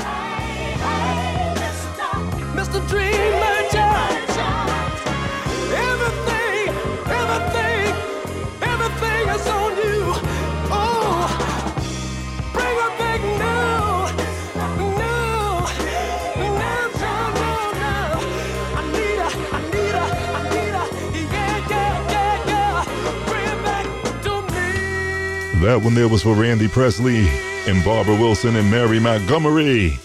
That 25.62 25.84
one 25.84 25.94
there 25.94 26.08
was 26.08 26.24
for 26.24 26.34
Randy 26.34 26.68
Presley 26.68 27.28
and 27.68 27.86
Barbara 27.86 28.16
Wilson 28.16 28.56
and 28.56 28.72
Mary 28.72 29.00
Montgomery. 29.00 30.00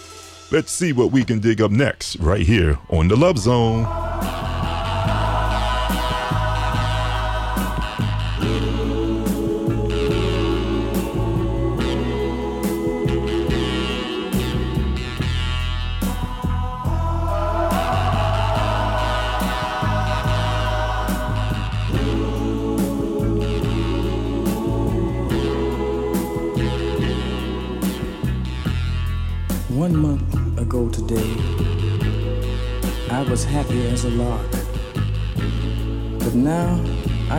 Let's 0.50 0.70
see 0.70 0.92
what 0.92 1.12
we 1.12 1.24
can 1.24 1.40
dig 1.40 1.62
up 1.62 1.70
next, 1.70 2.16
right 2.16 2.42
here 2.42 2.78
on 2.90 3.08
the 3.08 3.16
Love 3.16 3.38
Zone. 3.38 4.05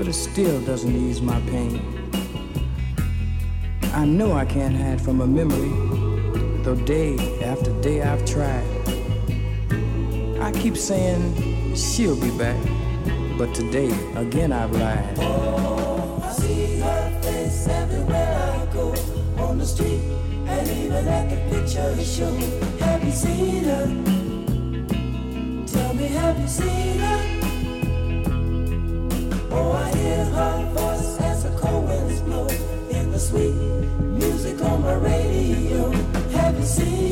but 0.00 0.08
it 0.08 0.14
still 0.14 0.58
doesn't 0.62 0.96
ease 0.96 1.20
my 1.20 1.38
pain. 1.40 1.78
I 3.92 4.06
know 4.06 4.32
I 4.32 4.46
can't 4.46 4.74
hide 4.74 4.98
from 4.98 5.20
a 5.20 5.26
memory, 5.26 5.68
though 6.62 6.74
day 6.86 7.18
after 7.42 7.70
day 7.82 8.00
I've 8.00 8.24
tried. 8.24 8.64
I 10.40 10.52
keep 10.52 10.78
saying 10.78 11.74
she'll 11.76 12.18
be 12.18 12.30
back, 12.38 12.56
but 13.36 13.54
today 13.54 13.90
again 14.16 14.52
I've 14.52 14.72
lied. 14.72 15.18
Oh, 15.18 16.22
I 16.24 16.32
see 16.32 16.80
her 16.80 17.20
face 17.20 17.68
everywhere 17.68 18.56
I 18.58 18.72
go 18.72 18.94
on 19.36 19.58
the 19.58 19.66
street 19.66 20.00
and 20.46 20.66
even 20.66 21.08
at 21.08 21.28
the 21.28 21.36
picture 21.50 22.02
show. 22.02 22.30
Me, 22.30 22.46
have 22.80 23.04
you 23.04 23.12
seen 23.12 23.64
her? 23.64 23.84
Tell 25.66 25.92
me, 25.92 26.06
have 26.06 26.40
you 26.40 26.48
seen 26.48 26.98
her? 27.00 27.39
Have 36.80 37.09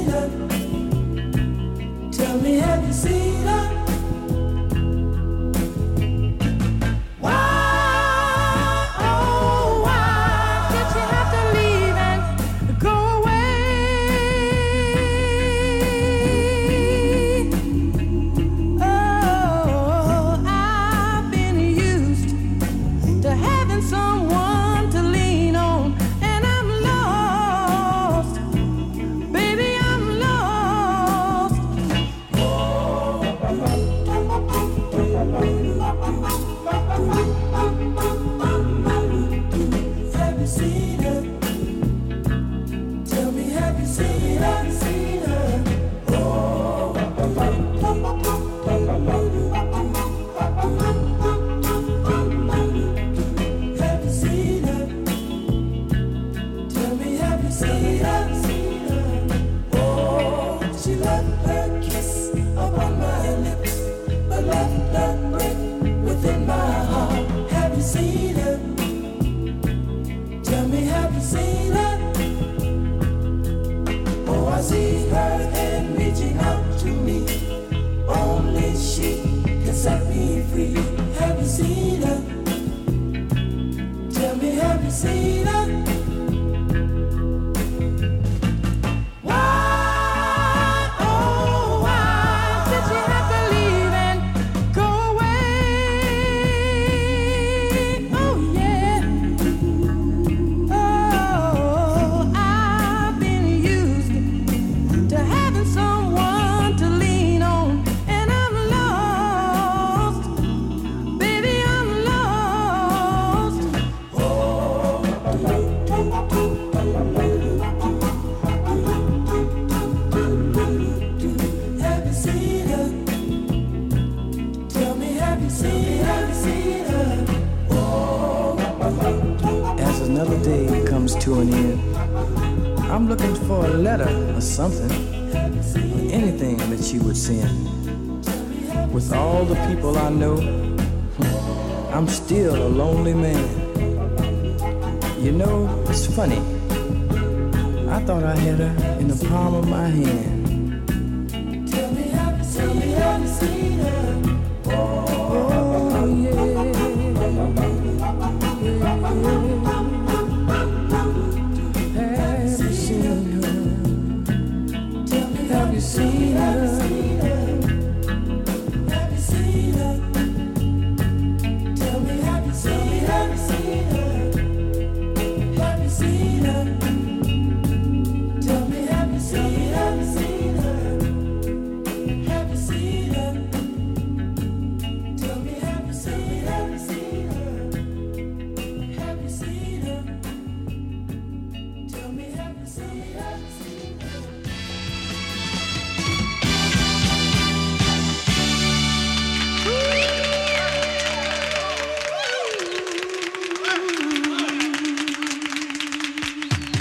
lonely 143.08 143.22
man. 143.22 143.37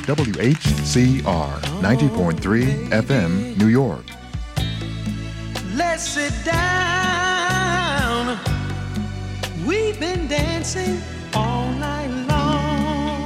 WHCR 0.07 1.59
90.3 1.81 2.87
FM, 2.91 3.57
New 3.57 3.67
York. 3.67 4.05
Let's 5.75 6.07
sit 6.07 6.33
down. 6.45 8.39
We've 9.65 9.99
been 9.99 10.29
dancing 10.29 11.01
all 11.33 11.69
night 11.73 12.09
long. 12.29 13.25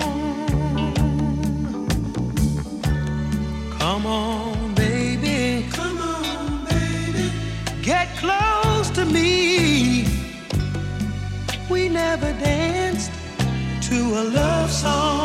Come 3.77 4.07
on, 4.07 4.73
baby. 4.73 5.67
Come 5.69 5.99
on, 5.99 6.65
baby. 6.65 7.31
Get 7.83 8.07
close 8.17 8.89
to 8.95 9.05
me. 9.05 10.07
We 11.69 11.89
never 11.89 12.33
danced 12.39 13.11
to 13.83 13.97
a 14.19 14.23
love 14.23 14.71
song. 14.71 15.20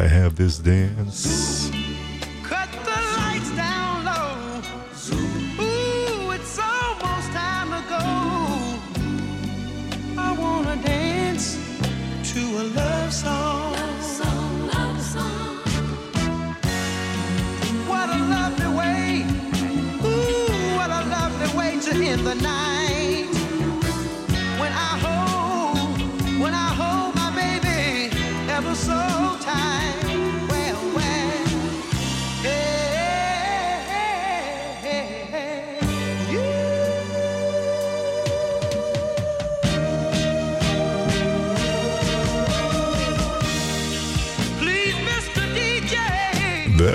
I 0.00 0.06
have 0.06 0.34
this 0.34 0.56
dance? 0.58 1.39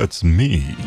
That's 0.06 0.24
me. 0.24 0.85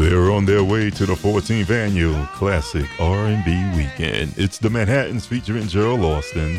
They're 0.00 0.30
on 0.30 0.46
their 0.46 0.64
way 0.64 0.88
to 0.88 1.04
the 1.04 1.12
14th 1.12 1.68
annual 1.68 2.24
Classic 2.28 2.86
R&B 2.98 3.70
Weekend. 3.76 4.32
It's 4.38 4.56
the 4.56 4.70
Manhattans 4.70 5.26
featuring 5.26 5.68
Gerald 5.68 6.00
Austin. 6.00 6.58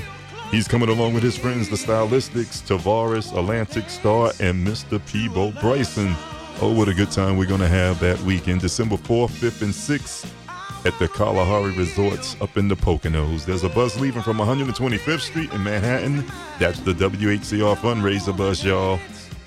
He's 0.52 0.68
coming 0.68 0.90
along 0.90 1.16
with 1.16 1.24
his 1.24 1.40
friends, 1.40 1.68
the 1.68 1.76
Stylistics, 1.76 2.62
Tavares, 2.62 3.36
Atlantic 3.36 3.90
Starr, 3.90 4.32
and 4.40 4.66
Mr. 4.66 5.04
Peabo 5.08 5.60
Bryson. 5.60 6.14
Oh, 6.62 6.72
what 6.72 6.88
a 6.88 6.94
good 6.94 7.10
time 7.10 7.36
we're 7.36 7.48
going 7.48 7.62
to 7.62 7.68
have 7.68 8.00
that 8.02 8.20
weekend, 8.20 8.62
December 8.62 8.96
4th, 8.96 9.32
5th, 9.32 9.64
and 9.64 9.74
6th 9.74 10.32
at 10.86 11.00
the 11.00 11.08
Kalahari 11.08 11.76
Resorts 11.76 12.40
up 12.42 12.58
in 12.58 12.68
the 12.68 12.76
Poconos. 12.76 13.46
There's 13.46 13.64
a 13.64 13.70
bus 13.70 14.00
leaving 14.00 14.22
from 14.22 14.38
125th 14.38 15.20
Street 15.20 15.52
in 15.52 15.64
Manhattan. 15.64 16.32
That's 16.60 16.80
the 16.82 16.94
WHCR 16.94 17.76
fundraiser 17.78 18.38
bus, 18.38 18.64
y'all. 18.64 19.00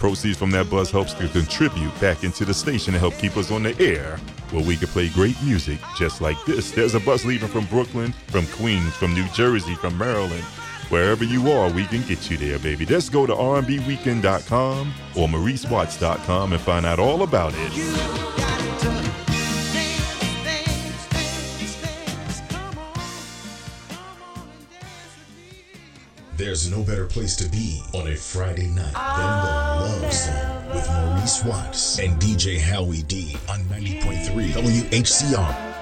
Proceeds 0.05 0.37
from 0.37 0.51
that 0.51 0.69
buzz 0.69 0.91
helps 0.91 1.15
to 1.15 1.27
contribute 1.29 1.99
back 1.99 2.25
into 2.25 2.45
the 2.45 2.53
station 2.53 2.93
to 2.93 2.99
help 2.99 3.17
keep 3.17 3.39
us 3.39 3.51
on 3.51 3.63
the 3.63 3.75
air 3.81 4.19
where 4.51 4.63
we 4.63 4.77
can 4.77 4.89
play 4.89 5.09
great 5.09 5.35
music 5.43 5.79
just 5.97 6.21
like 6.21 6.37
this. 6.45 6.73
There's 6.73 6.95
a 6.95 7.01
bus 7.01 7.25
leaving 7.25 7.49
from 7.49 7.65
Brooklyn, 7.65 8.13
from 8.27 8.47
Queens, 8.49 8.95
from 8.97 9.15
New 9.15 9.27
Jersey, 9.29 9.75
from 9.77 9.97
Maryland. 9.97 10.45
Wherever 10.91 11.25
you 11.25 11.51
are, 11.51 11.71
we 11.71 11.87
can 11.87 12.03
get 12.03 12.31
you 12.31 12.37
there, 12.37 12.59
baby. 12.59 12.85
Just 12.85 13.13
go 13.13 13.25
to 13.25 13.33
rmbweekend.com 13.33 14.95
or 15.17 15.27
mauricewatts.com 15.27 16.53
and 16.53 16.61
find 16.61 16.85
out 16.85 16.99
all 16.99 17.23
about 17.23 17.55
it. 17.57 18.54
There's 26.37 26.69
no 26.69 26.83
better 26.83 27.07
place 27.07 27.37
to 27.37 27.49
be 27.49 27.81
on 27.93 28.09
a 28.09 28.17
Friday 28.17 28.67
night 28.67 28.93
I'll 28.97 29.85
than 29.85 30.01
the 30.01 30.07
Love 30.07 30.13
Zone 30.13 30.67
with 30.75 30.89
Maurice 30.91 31.45
Watts 31.45 32.01
and 32.01 32.21
DJ 32.21 32.59
Howie 32.59 33.03
D 33.03 33.37
on 33.49 33.61
90.3 33.67 34.51
WHCR. 34.51 35.75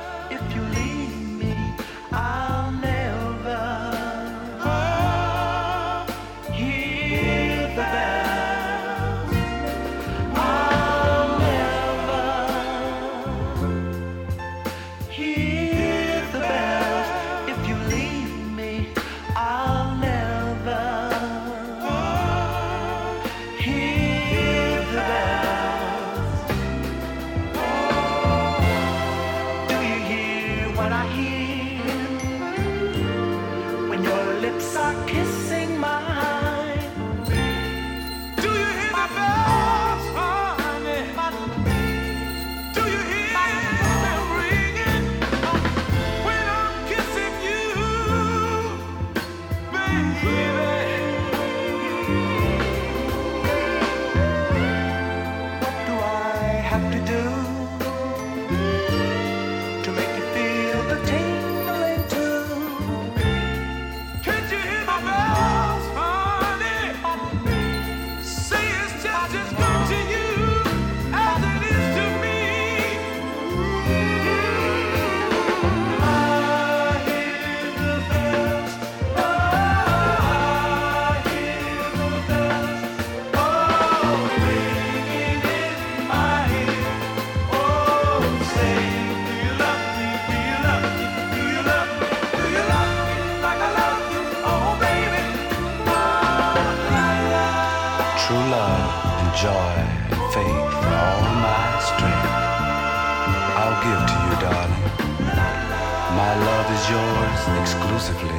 is 106.83 106.91
yours 106.91 107.61
exclusively 107.61 108.39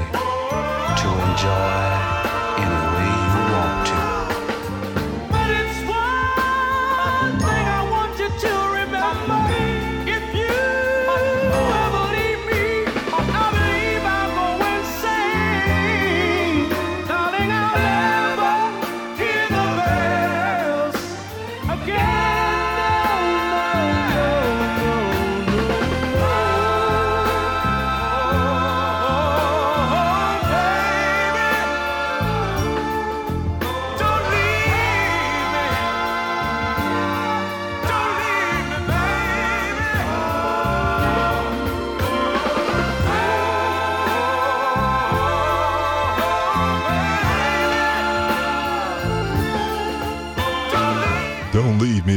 to 0.99 1.07
enjoy. 1.29 2.92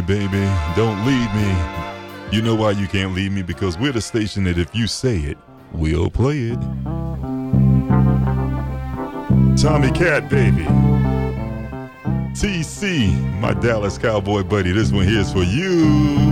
baby, 0.06 0.48
don't 0.76 1.04
leave 1.04 1.34
me. 1.34 1.52
You 2.30 2.42
know 2.42 2.54
why 2.54 2.70
you 2.72 2.86
can't 2.86 3.12
leave 3.14 3.32
me? 3.32 3.42
Because 3.42 3.78
we're 3.78 3.92
the 3.92 4.00
station 4.00 4.44
that 4.44 4.58
if 4.58 4.74
you 4.74 4.86
say 4.86 5.18
it, 5.18 5.38
we'll 5.72 6.10
play 6.10 6.38
it. 6.38 6.60
Tommy 9.56 9.90
Cat, 9.90 10.28
baby. 10.28 10.64
TC, 12.34 13.40
my 13.40 13.54
Dallas 13.54 13.98
Cowboy 13.98 14.42
buddy, 14.42 14.72
this 14.72 14.92
one 14.92 15.06
here's 15.06 15.32
for 15.32 15.42
you. 15.42 16.25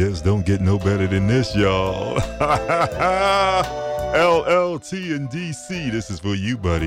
Don't 0.00 0.46
get 0.46 0.62
no 0.62 0.78
better 0.78 1.06
than 1.06 1.26
this, 1.26 1.54
y'all. 1.54 2.16
LLT 4.14 5.14
in 5.14 5.28
DC, 5.28 5.92
this 5.92 6.10
is 6.10 6.18
for 6.18 6.34
you, 6.34 6.56
buddy. 6.56 6.86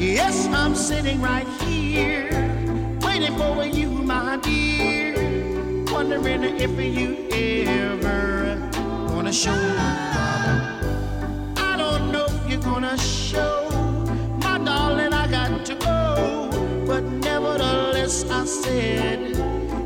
Yes, 0.00 0.48
I'm 0.48 0.74
sitting 0.74 1.20
right 1.20 1.46
here, 1.62 2.28
waiting 3.02 3.36
for 3.38 3.64
you, 3.64 3.88
my 3.88 4.36
dear. 4.38 5.14
Wondering 5.92 6.42
if 6.42 6.70
you 6.80 7.28
ever 7.30 8.23
show. 9.34 9.50
I 11.56 11.74
don't 11.76 12.12
know 12.12 12.26
if 12.26 12.48
you're 12.48 12.60
gonna 12.60 12.96
show, 12.96 13.68
my 14.38 14.58
darling. 14.58 15.12
I 15.12 15.26
got 15.26 15.66
to 15.66 15.74
go, 15.74 16.84
but 16.86 17.02
nevertheless, 17.02 18.30
I 18.30 18.44
said 18.44 19.36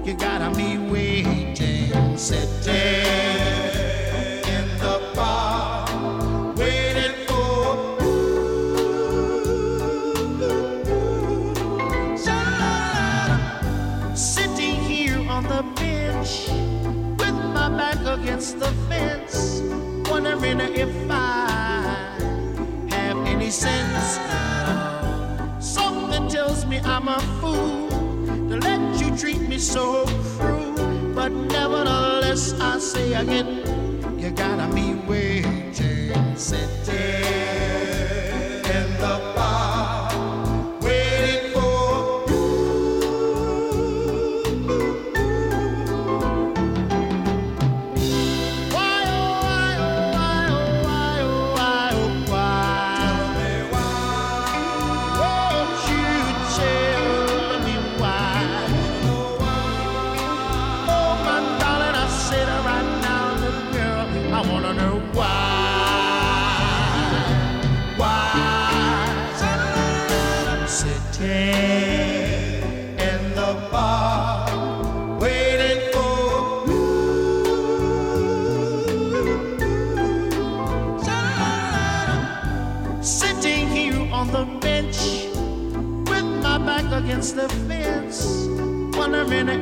you 0.06 0.14
gotta 0.14 0.54
be 0.54 0.76
waiting, 0.76 2.18
sitting 2.18 3.37
a 27.08 27.20
fool 27.40 27.88
to 28.50 28.56
let 28.58 29.00
you 29.00 29.16
treat 29.16 29.40
me 29.40 29.58
so 29.58 30.04
cruel, 30.36 30.74
but 31.14 31.32
nevertheless 31.32 32.52
I 32.60 32.78
say 32.78 33.14
again, 33.14 34.18
you 34.18 34.30
gotta 34.30 34.72
be 34.74 34.94
waiting, 35.08 36.36
sitting 36.36 37.47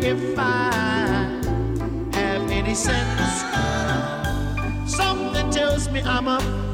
if 0.05 0.39
I 0.39 0.71
have 2.13 2.51
any 2.51 2.75
sense. 2.75 3.45
Something 4.87 5.51
tells 5.51 5.89
me 5.91 6.03
I'm 6.03 6.29
a 6.29 6.66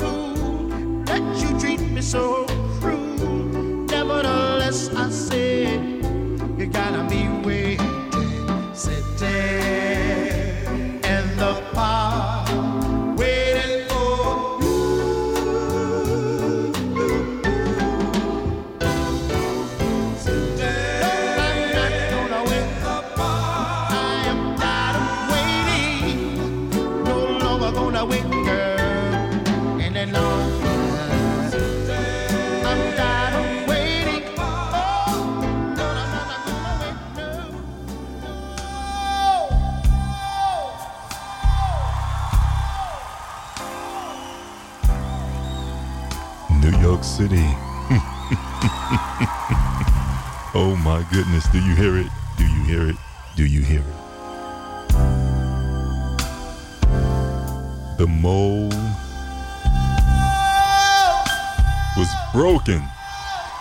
goodness, 51.12 51.46
do 51.48 51.58
you 51.60 51.74
hear 51.76 51.98
it? 51.98 52.06
Do 52.38 52.44
you 52.44 52.64
hear 52.64 52.88
it? 52.88 52.96
Do 53.36 53.44
you 53.44 53.60
hear 53.60 53.80
it? 53.80 53.86
The 57.98 58.06
mold 58.06 58.72
was 61.98 62.08
broken. 62.32 62.80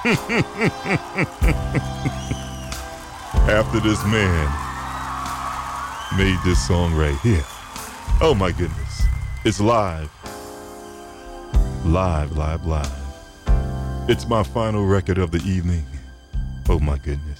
After 3.51 3.81
this 3.81 4.01
man 4.05 4.47
made 6.17 6.39
this 6.45 6.65
song 6.65 6.95
right 6.95 7.17
here. 7.19 7.43
Oh 8.21 8.33
my 8.33 8.53
goodness. 8.53 9.03
It's 9.43 9.59
live. 9.59 10.09
Live, 11.83 12.37
live, 12.37 12.65
live. 12.65 12.89
It's 14.07 14.25
my 14.25 14.41
final 14.41 14.85
record 14.85 15.17
of 15.17 15.31
the 15.31 15.41
evening. 15.45 15.85
Oh 16.69 16.79
my 16.79 16.97
goodness. 16.97 17.30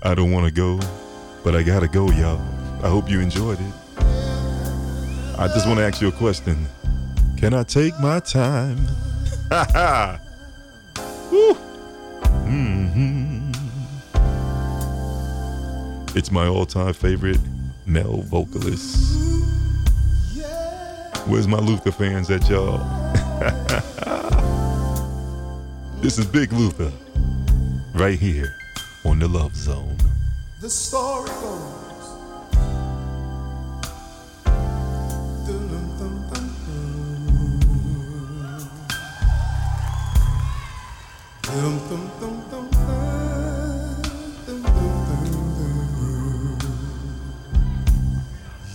I 0.00 0.14
don't 0.14 0.30
want 0.30 0.46
to 0.46 0.52
go, 0.52 0.78
but 1.42 1.56
I 1.56 1.64
gotta 1.64 1.88
go, 1.88 2.08
y'all. 2.12 2.40
I 2.84 2.88
hope 2.88 3.10
you 3.10 3.18
enjoyed 3.20 3.58
it. 3.60 3.72
I 5.36 5.48
just 5.48 5.66
want 5.66 5.80
to 5.80 5.84
ask 5.84 6.00
you 6.00 6.06
a 6.06 6.12
question. 6.12 6.68
Can 7.36 7.52
I 7.52 7.64
take 7.64 7.98
my 7.98 8.20
time? 8.20 8.78
Ha 9.50 9.66
ha! 9.72 10.20
Woo! 11.32 11.54
hmm 12.44 13.50
It's 16.16 16.30
my 16.30 16.46
all-time 16.46 16.94
favorite 16.94 17.40
male 17.84 18.22
vocalist. 18.22 19.16
Where's 21.26 21.48
my 21.48 21.58
Luther 21.58 21.90
fans 21.90 22.30
at, 22.30 22.48
y'all? 22.48 22.78
this 26.00 26.18
is 26.18 26.26
Big 26.26 26.52
Luther, 26.52 26.92
right 27.94 28.16
here 28.18 28.57
on 29.08 29.18
the 29.18 29.28
Love 29.28 29.56
Zone. 29.56 29.96
The 30.60 30.68
story 30.68 31.30
goes. 31.40 31.78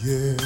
Yeah, 0.05 0.42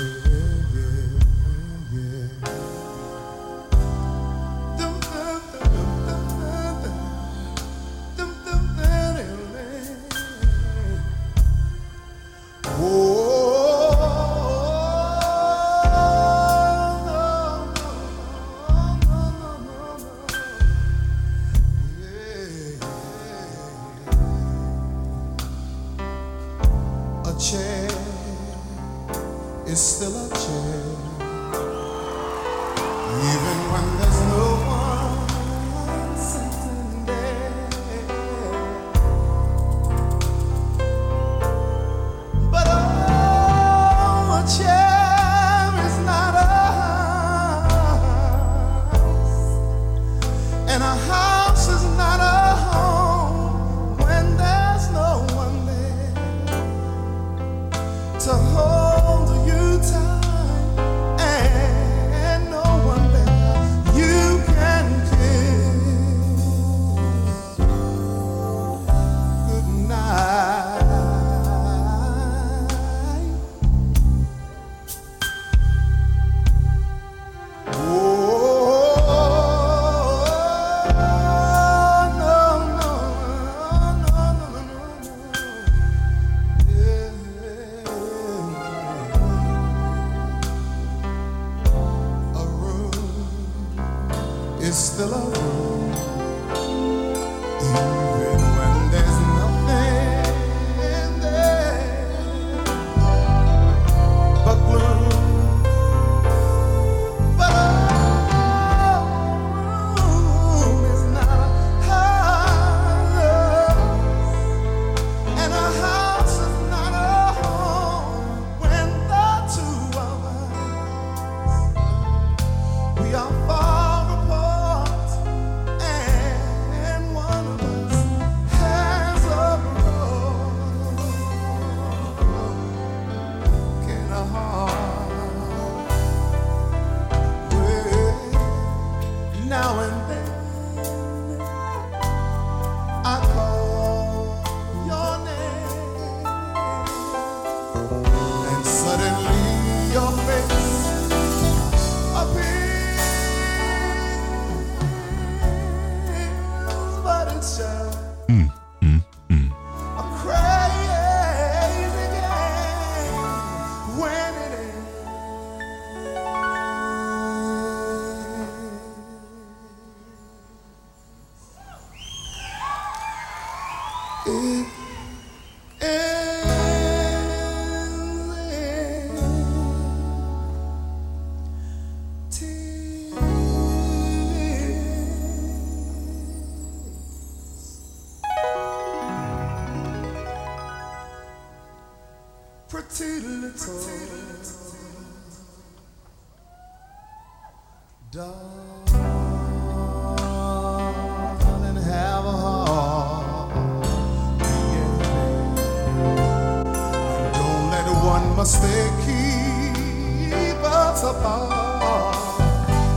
mistake 208.38 208.94
keep 209.04 210.64
us 210.64 211.04
apart. 211.04 212.16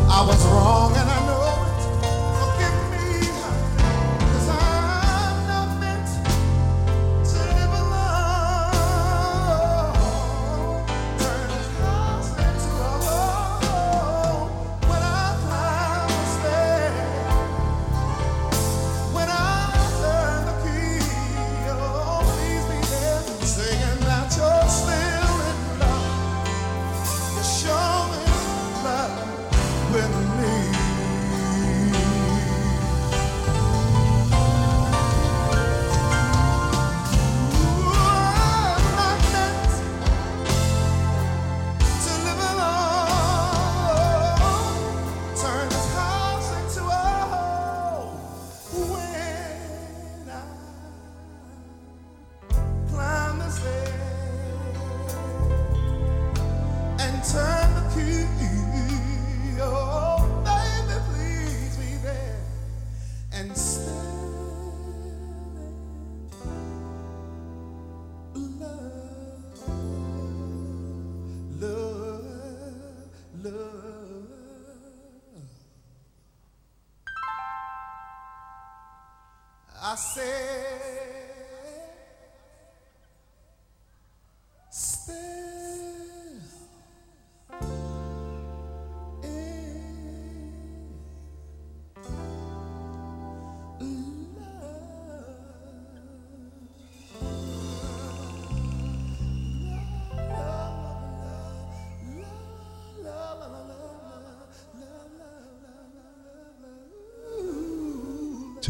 I 0.09 0.25
was 0.29 0.45
wrong 0.47 1.00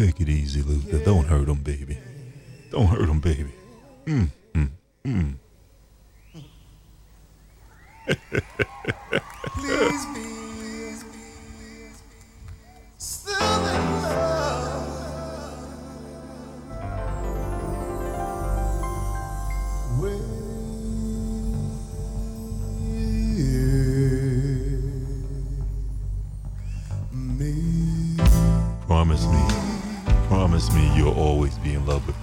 Take 0.00 0.18
it 0.22 0.30
easy, 0.30 0.62
Luther. 0.62 0.96
Don't 1.04 1.26
hurt 1.26 1.46
him, 1.46 1.62
baby. 1.62 1.98
Don't 2.70 2.86
hurt 2.86 3.06
him, 3.06 3.20
baby. 3.20 3.52
Mm, 4.06 4.30
mm, 4.54 4.70
mm. 5.04 5.34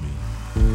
Be 0.01 0.59
in 0.59 0.67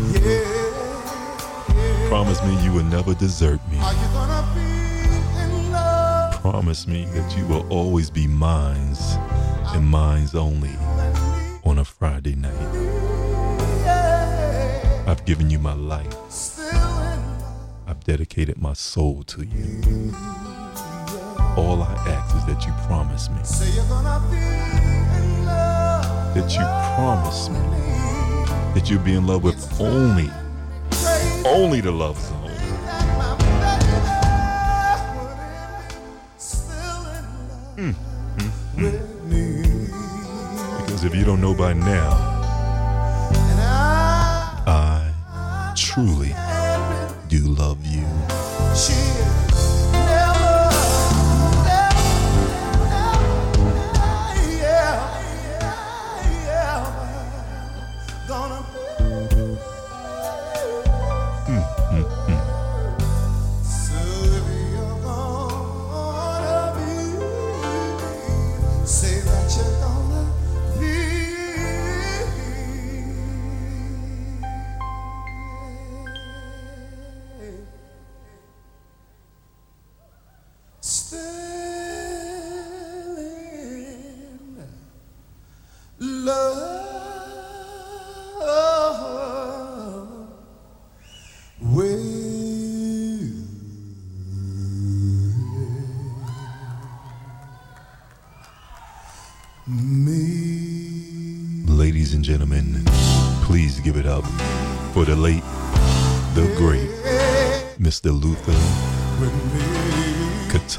love 0.75 1.67
with 1.67 1.77
me. 1.77 2.09
Promise 2.09 2.43
me 2.45 2.63
you 2.65 2.73
will 2.73 2.85
never 2.85 3.15
desert 3.15 3.61
me. 3.71 3.79
Are 3.79 3.93
you 3.93 4.09
gonna 4.13 4.45
be 4.55 5.43
in 5.43 5.73
love? 5.73 6.41
Promise 6.41 6.87
me 6.87 7.05
that 7.07 7.37
you 7.37 7.47
will 7.47 7.67
always 7.73 8.11
be 8.11 8.27
mine's 8.27 9.17
and 9.75 9.87
mine's 9.89 10.35
only 10.35 10.71
on 11.65 11.79
a 11.79 11.85
Friday 11.85 12.35
night. 12.35 12.53
I've 15.07 15.25
given 15.25 15.51
you 15.51 15.59
my 15.59 15.75
life. 15.75 16.15
I've 17.87 18.05
dedicated 18.05 18.61
my 18.61 18.73
soul 18.75 19.23
to 19.25 19.45
you. 19.45 20.13
All 21.57 21.83
I 21.83 21.93
ask 22.09 22.35
is 22.37 22.45
that 22.47 22.65
you 22.67 22.73
promise 22.87 23.29
me, 23.29 23.37
Say 23.45 23.71
you're 23.75 23.85
gonna 23.87 24.21
be 24.31 24.37
in 24.39 25.45
love. 25.45 26.35
that 26.35 26.51
you 26.53 26.65
promise 26.97 27.49
me 27.51 27.59
that 28.75 28.89
you'd 28.89 29.05
be 29.05 29.15
in 29.15 29.27
love 29.27 29.43
with 29.43 29.81
only, 29.81 30.31
only 31.45 31.81
the 31.81 31.91
love 31.91 32.19
zone. 32.19 32.51
Mm, 37.77 37.95
mm, 38.37 38.51
mm. 38.77 40.81
Because 40.81 41.05
if 41.05 41.15
you 41.15 41.25
don't 41.25 41.41
know 41.41 41.55
by 41.55 41.73
now, 41.73 42.11
I 44.67 45.73
truly 45.77 46.35
do 47.29 47.41
love 47.49 47.85
you. 47.85 48.07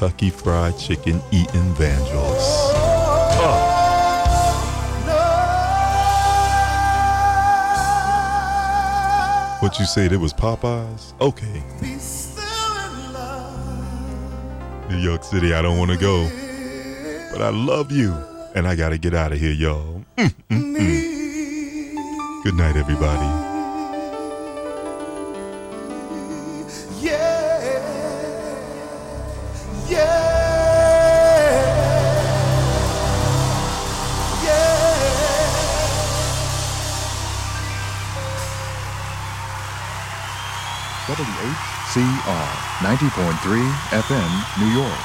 Kentucky 0.04 0.28
Fried 0.28 0.78
Chicken 0.78 1.18
Eating 1.32 1.72
Vandals. 1.76 2.74
What 9.62 9.78
you 9.78 9.86
said 9.86 10.12
it 10.12 10.18
was 10.18 10.34
Popeyes? 10.34 11.18
Okay. 11.22 11.62
New 14.90 15.02
York 15.02 15.24
City, 15.24 15.54
I 15.54 15.62
don't 15.62 15.78
want 15.78 15.90
to 15.90 15.96
go, 15.96 16.28
but 17.32 17.40
I 17.40 17.48
love 17.48 17.90
you, 17.90 18.12
and 18.54 18.68
I 18.68 18.76
gotta 18.76 18.98
get 18.98 19.14
out 19.14 19.32
of 19.32 19.40
here, 19.40 19.52
y'all. 19.52 20.04
Mm, 20.18 20.34
mm, 20.50 20.76
mm. 20.76 22.42
Good 22.44 22.54
night, 22.56 22.76
everybody. 22.76 23.43
WHCR 41.94 42.52
90.3 42.82 43.70
FM, 44.02 44.30
New 44.58 44.66
York. 44.74 45.00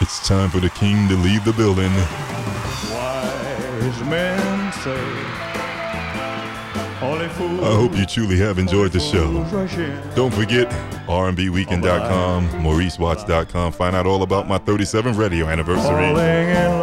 It's 0.00 0.24
time 0.28 0.48
for 0.50 0.60
the 0.60 0.70
king 0.70 1.08
to 1.08 1.16
leave 1.16 1.44
the 1.44 1.52
building. 1.52 1.90
Wise 2.92 4.00
men 4.04 4.72
say 4.74 5.00
only 5.00 5.34
fools 5.34 5.43
I 7.24 7.74
hope 7.74 7.96
you 7.96 8.04
truly 8.06 8.36
have 8.38 8.58
enjoyed 8.58 8.92
the 8.92 9.00
show. 9.00 9.32
Don't 10.14 10.32
forget 10.32 10.68
rmbweekend.com, 11.06 12.48
mauricewatts.com. 12.50 13.72
Find 13.72 13.96
out 13.96 14.06
all 14.06 14.22
about 14.22 14.46
my 14.46 14.58
37th 14.58 15.16
radio 15.16 15.46
anniversary. 15.46 16.04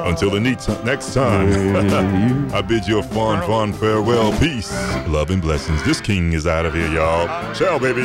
Until 0.10 0.32
the 0.32 0.40
next 0.40 0.68
next 0.84 1.14
time, 1.14 2.52
I 2.54 2.62
bid 2.62 2.88
you 2.88 3.00
a 3.00 3.04
fond, 3.04 3.46
fond 3.46 3.76
farewell. 3.76 4.32
Peace, 4.40 4.72
love, 5.08 5.30
and 5.30 5.42
blessings. 5.42 5.84
This 5.84 6.02
king 6.02 6.34
is 6.34 6.48
out 6.48 6.66
of 6.66 6.74
here, 6.74 6.92
y'all. 6.92 7.28
Ciao, 7.54 7.78
baby. 7.78 8.02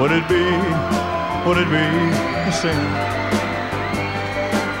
Would 0.00 0.12
it 0.12 0.28
be, 0.28 0.44
would 1.46 1.58
it 1.58 1.68
be 1.70 1.84
a 2.48 2.52
sin 2.52 3.14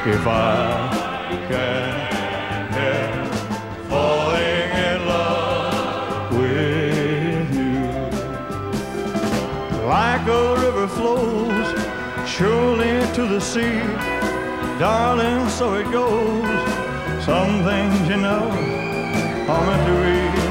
if 0.06 0.26
I 0.26 0.93
surely 12.36 13.00
to 13.14 13.26
the 13.28 13.40
sea, 13.40 13.78
darling, 14.80 15.48
so 15.48 15.74
it 15.74 15.88
goes. 15.92 16.42
Some 17.24 17.62
things, 17.62 18.08
you 18.08 18.16
know, 18.16 18.50
are 19.48 19.66
meant 19.66 19.86
to 19.86 20.38
be. 20.38 20.43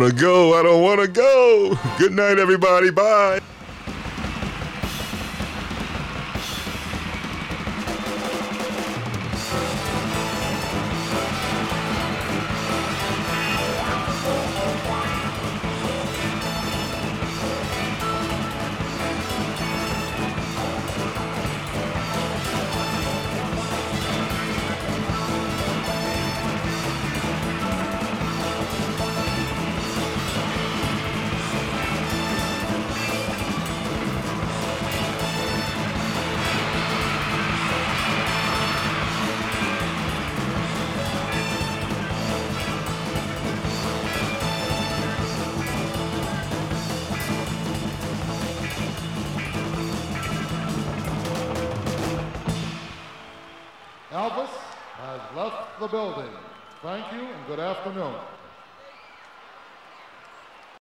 Want 0.00 0.14
to 0.14 0.20
go. 0.20 0.58
I 0.58 0.62
don't 0.62 0.82
want 0.82 1.00
to 1.00 1.08
go. 1.08 1.78
Good 1.98 2.12
night, 2.12 2.38
everybody. 2.38 2.90
Bye. 2.90 3.40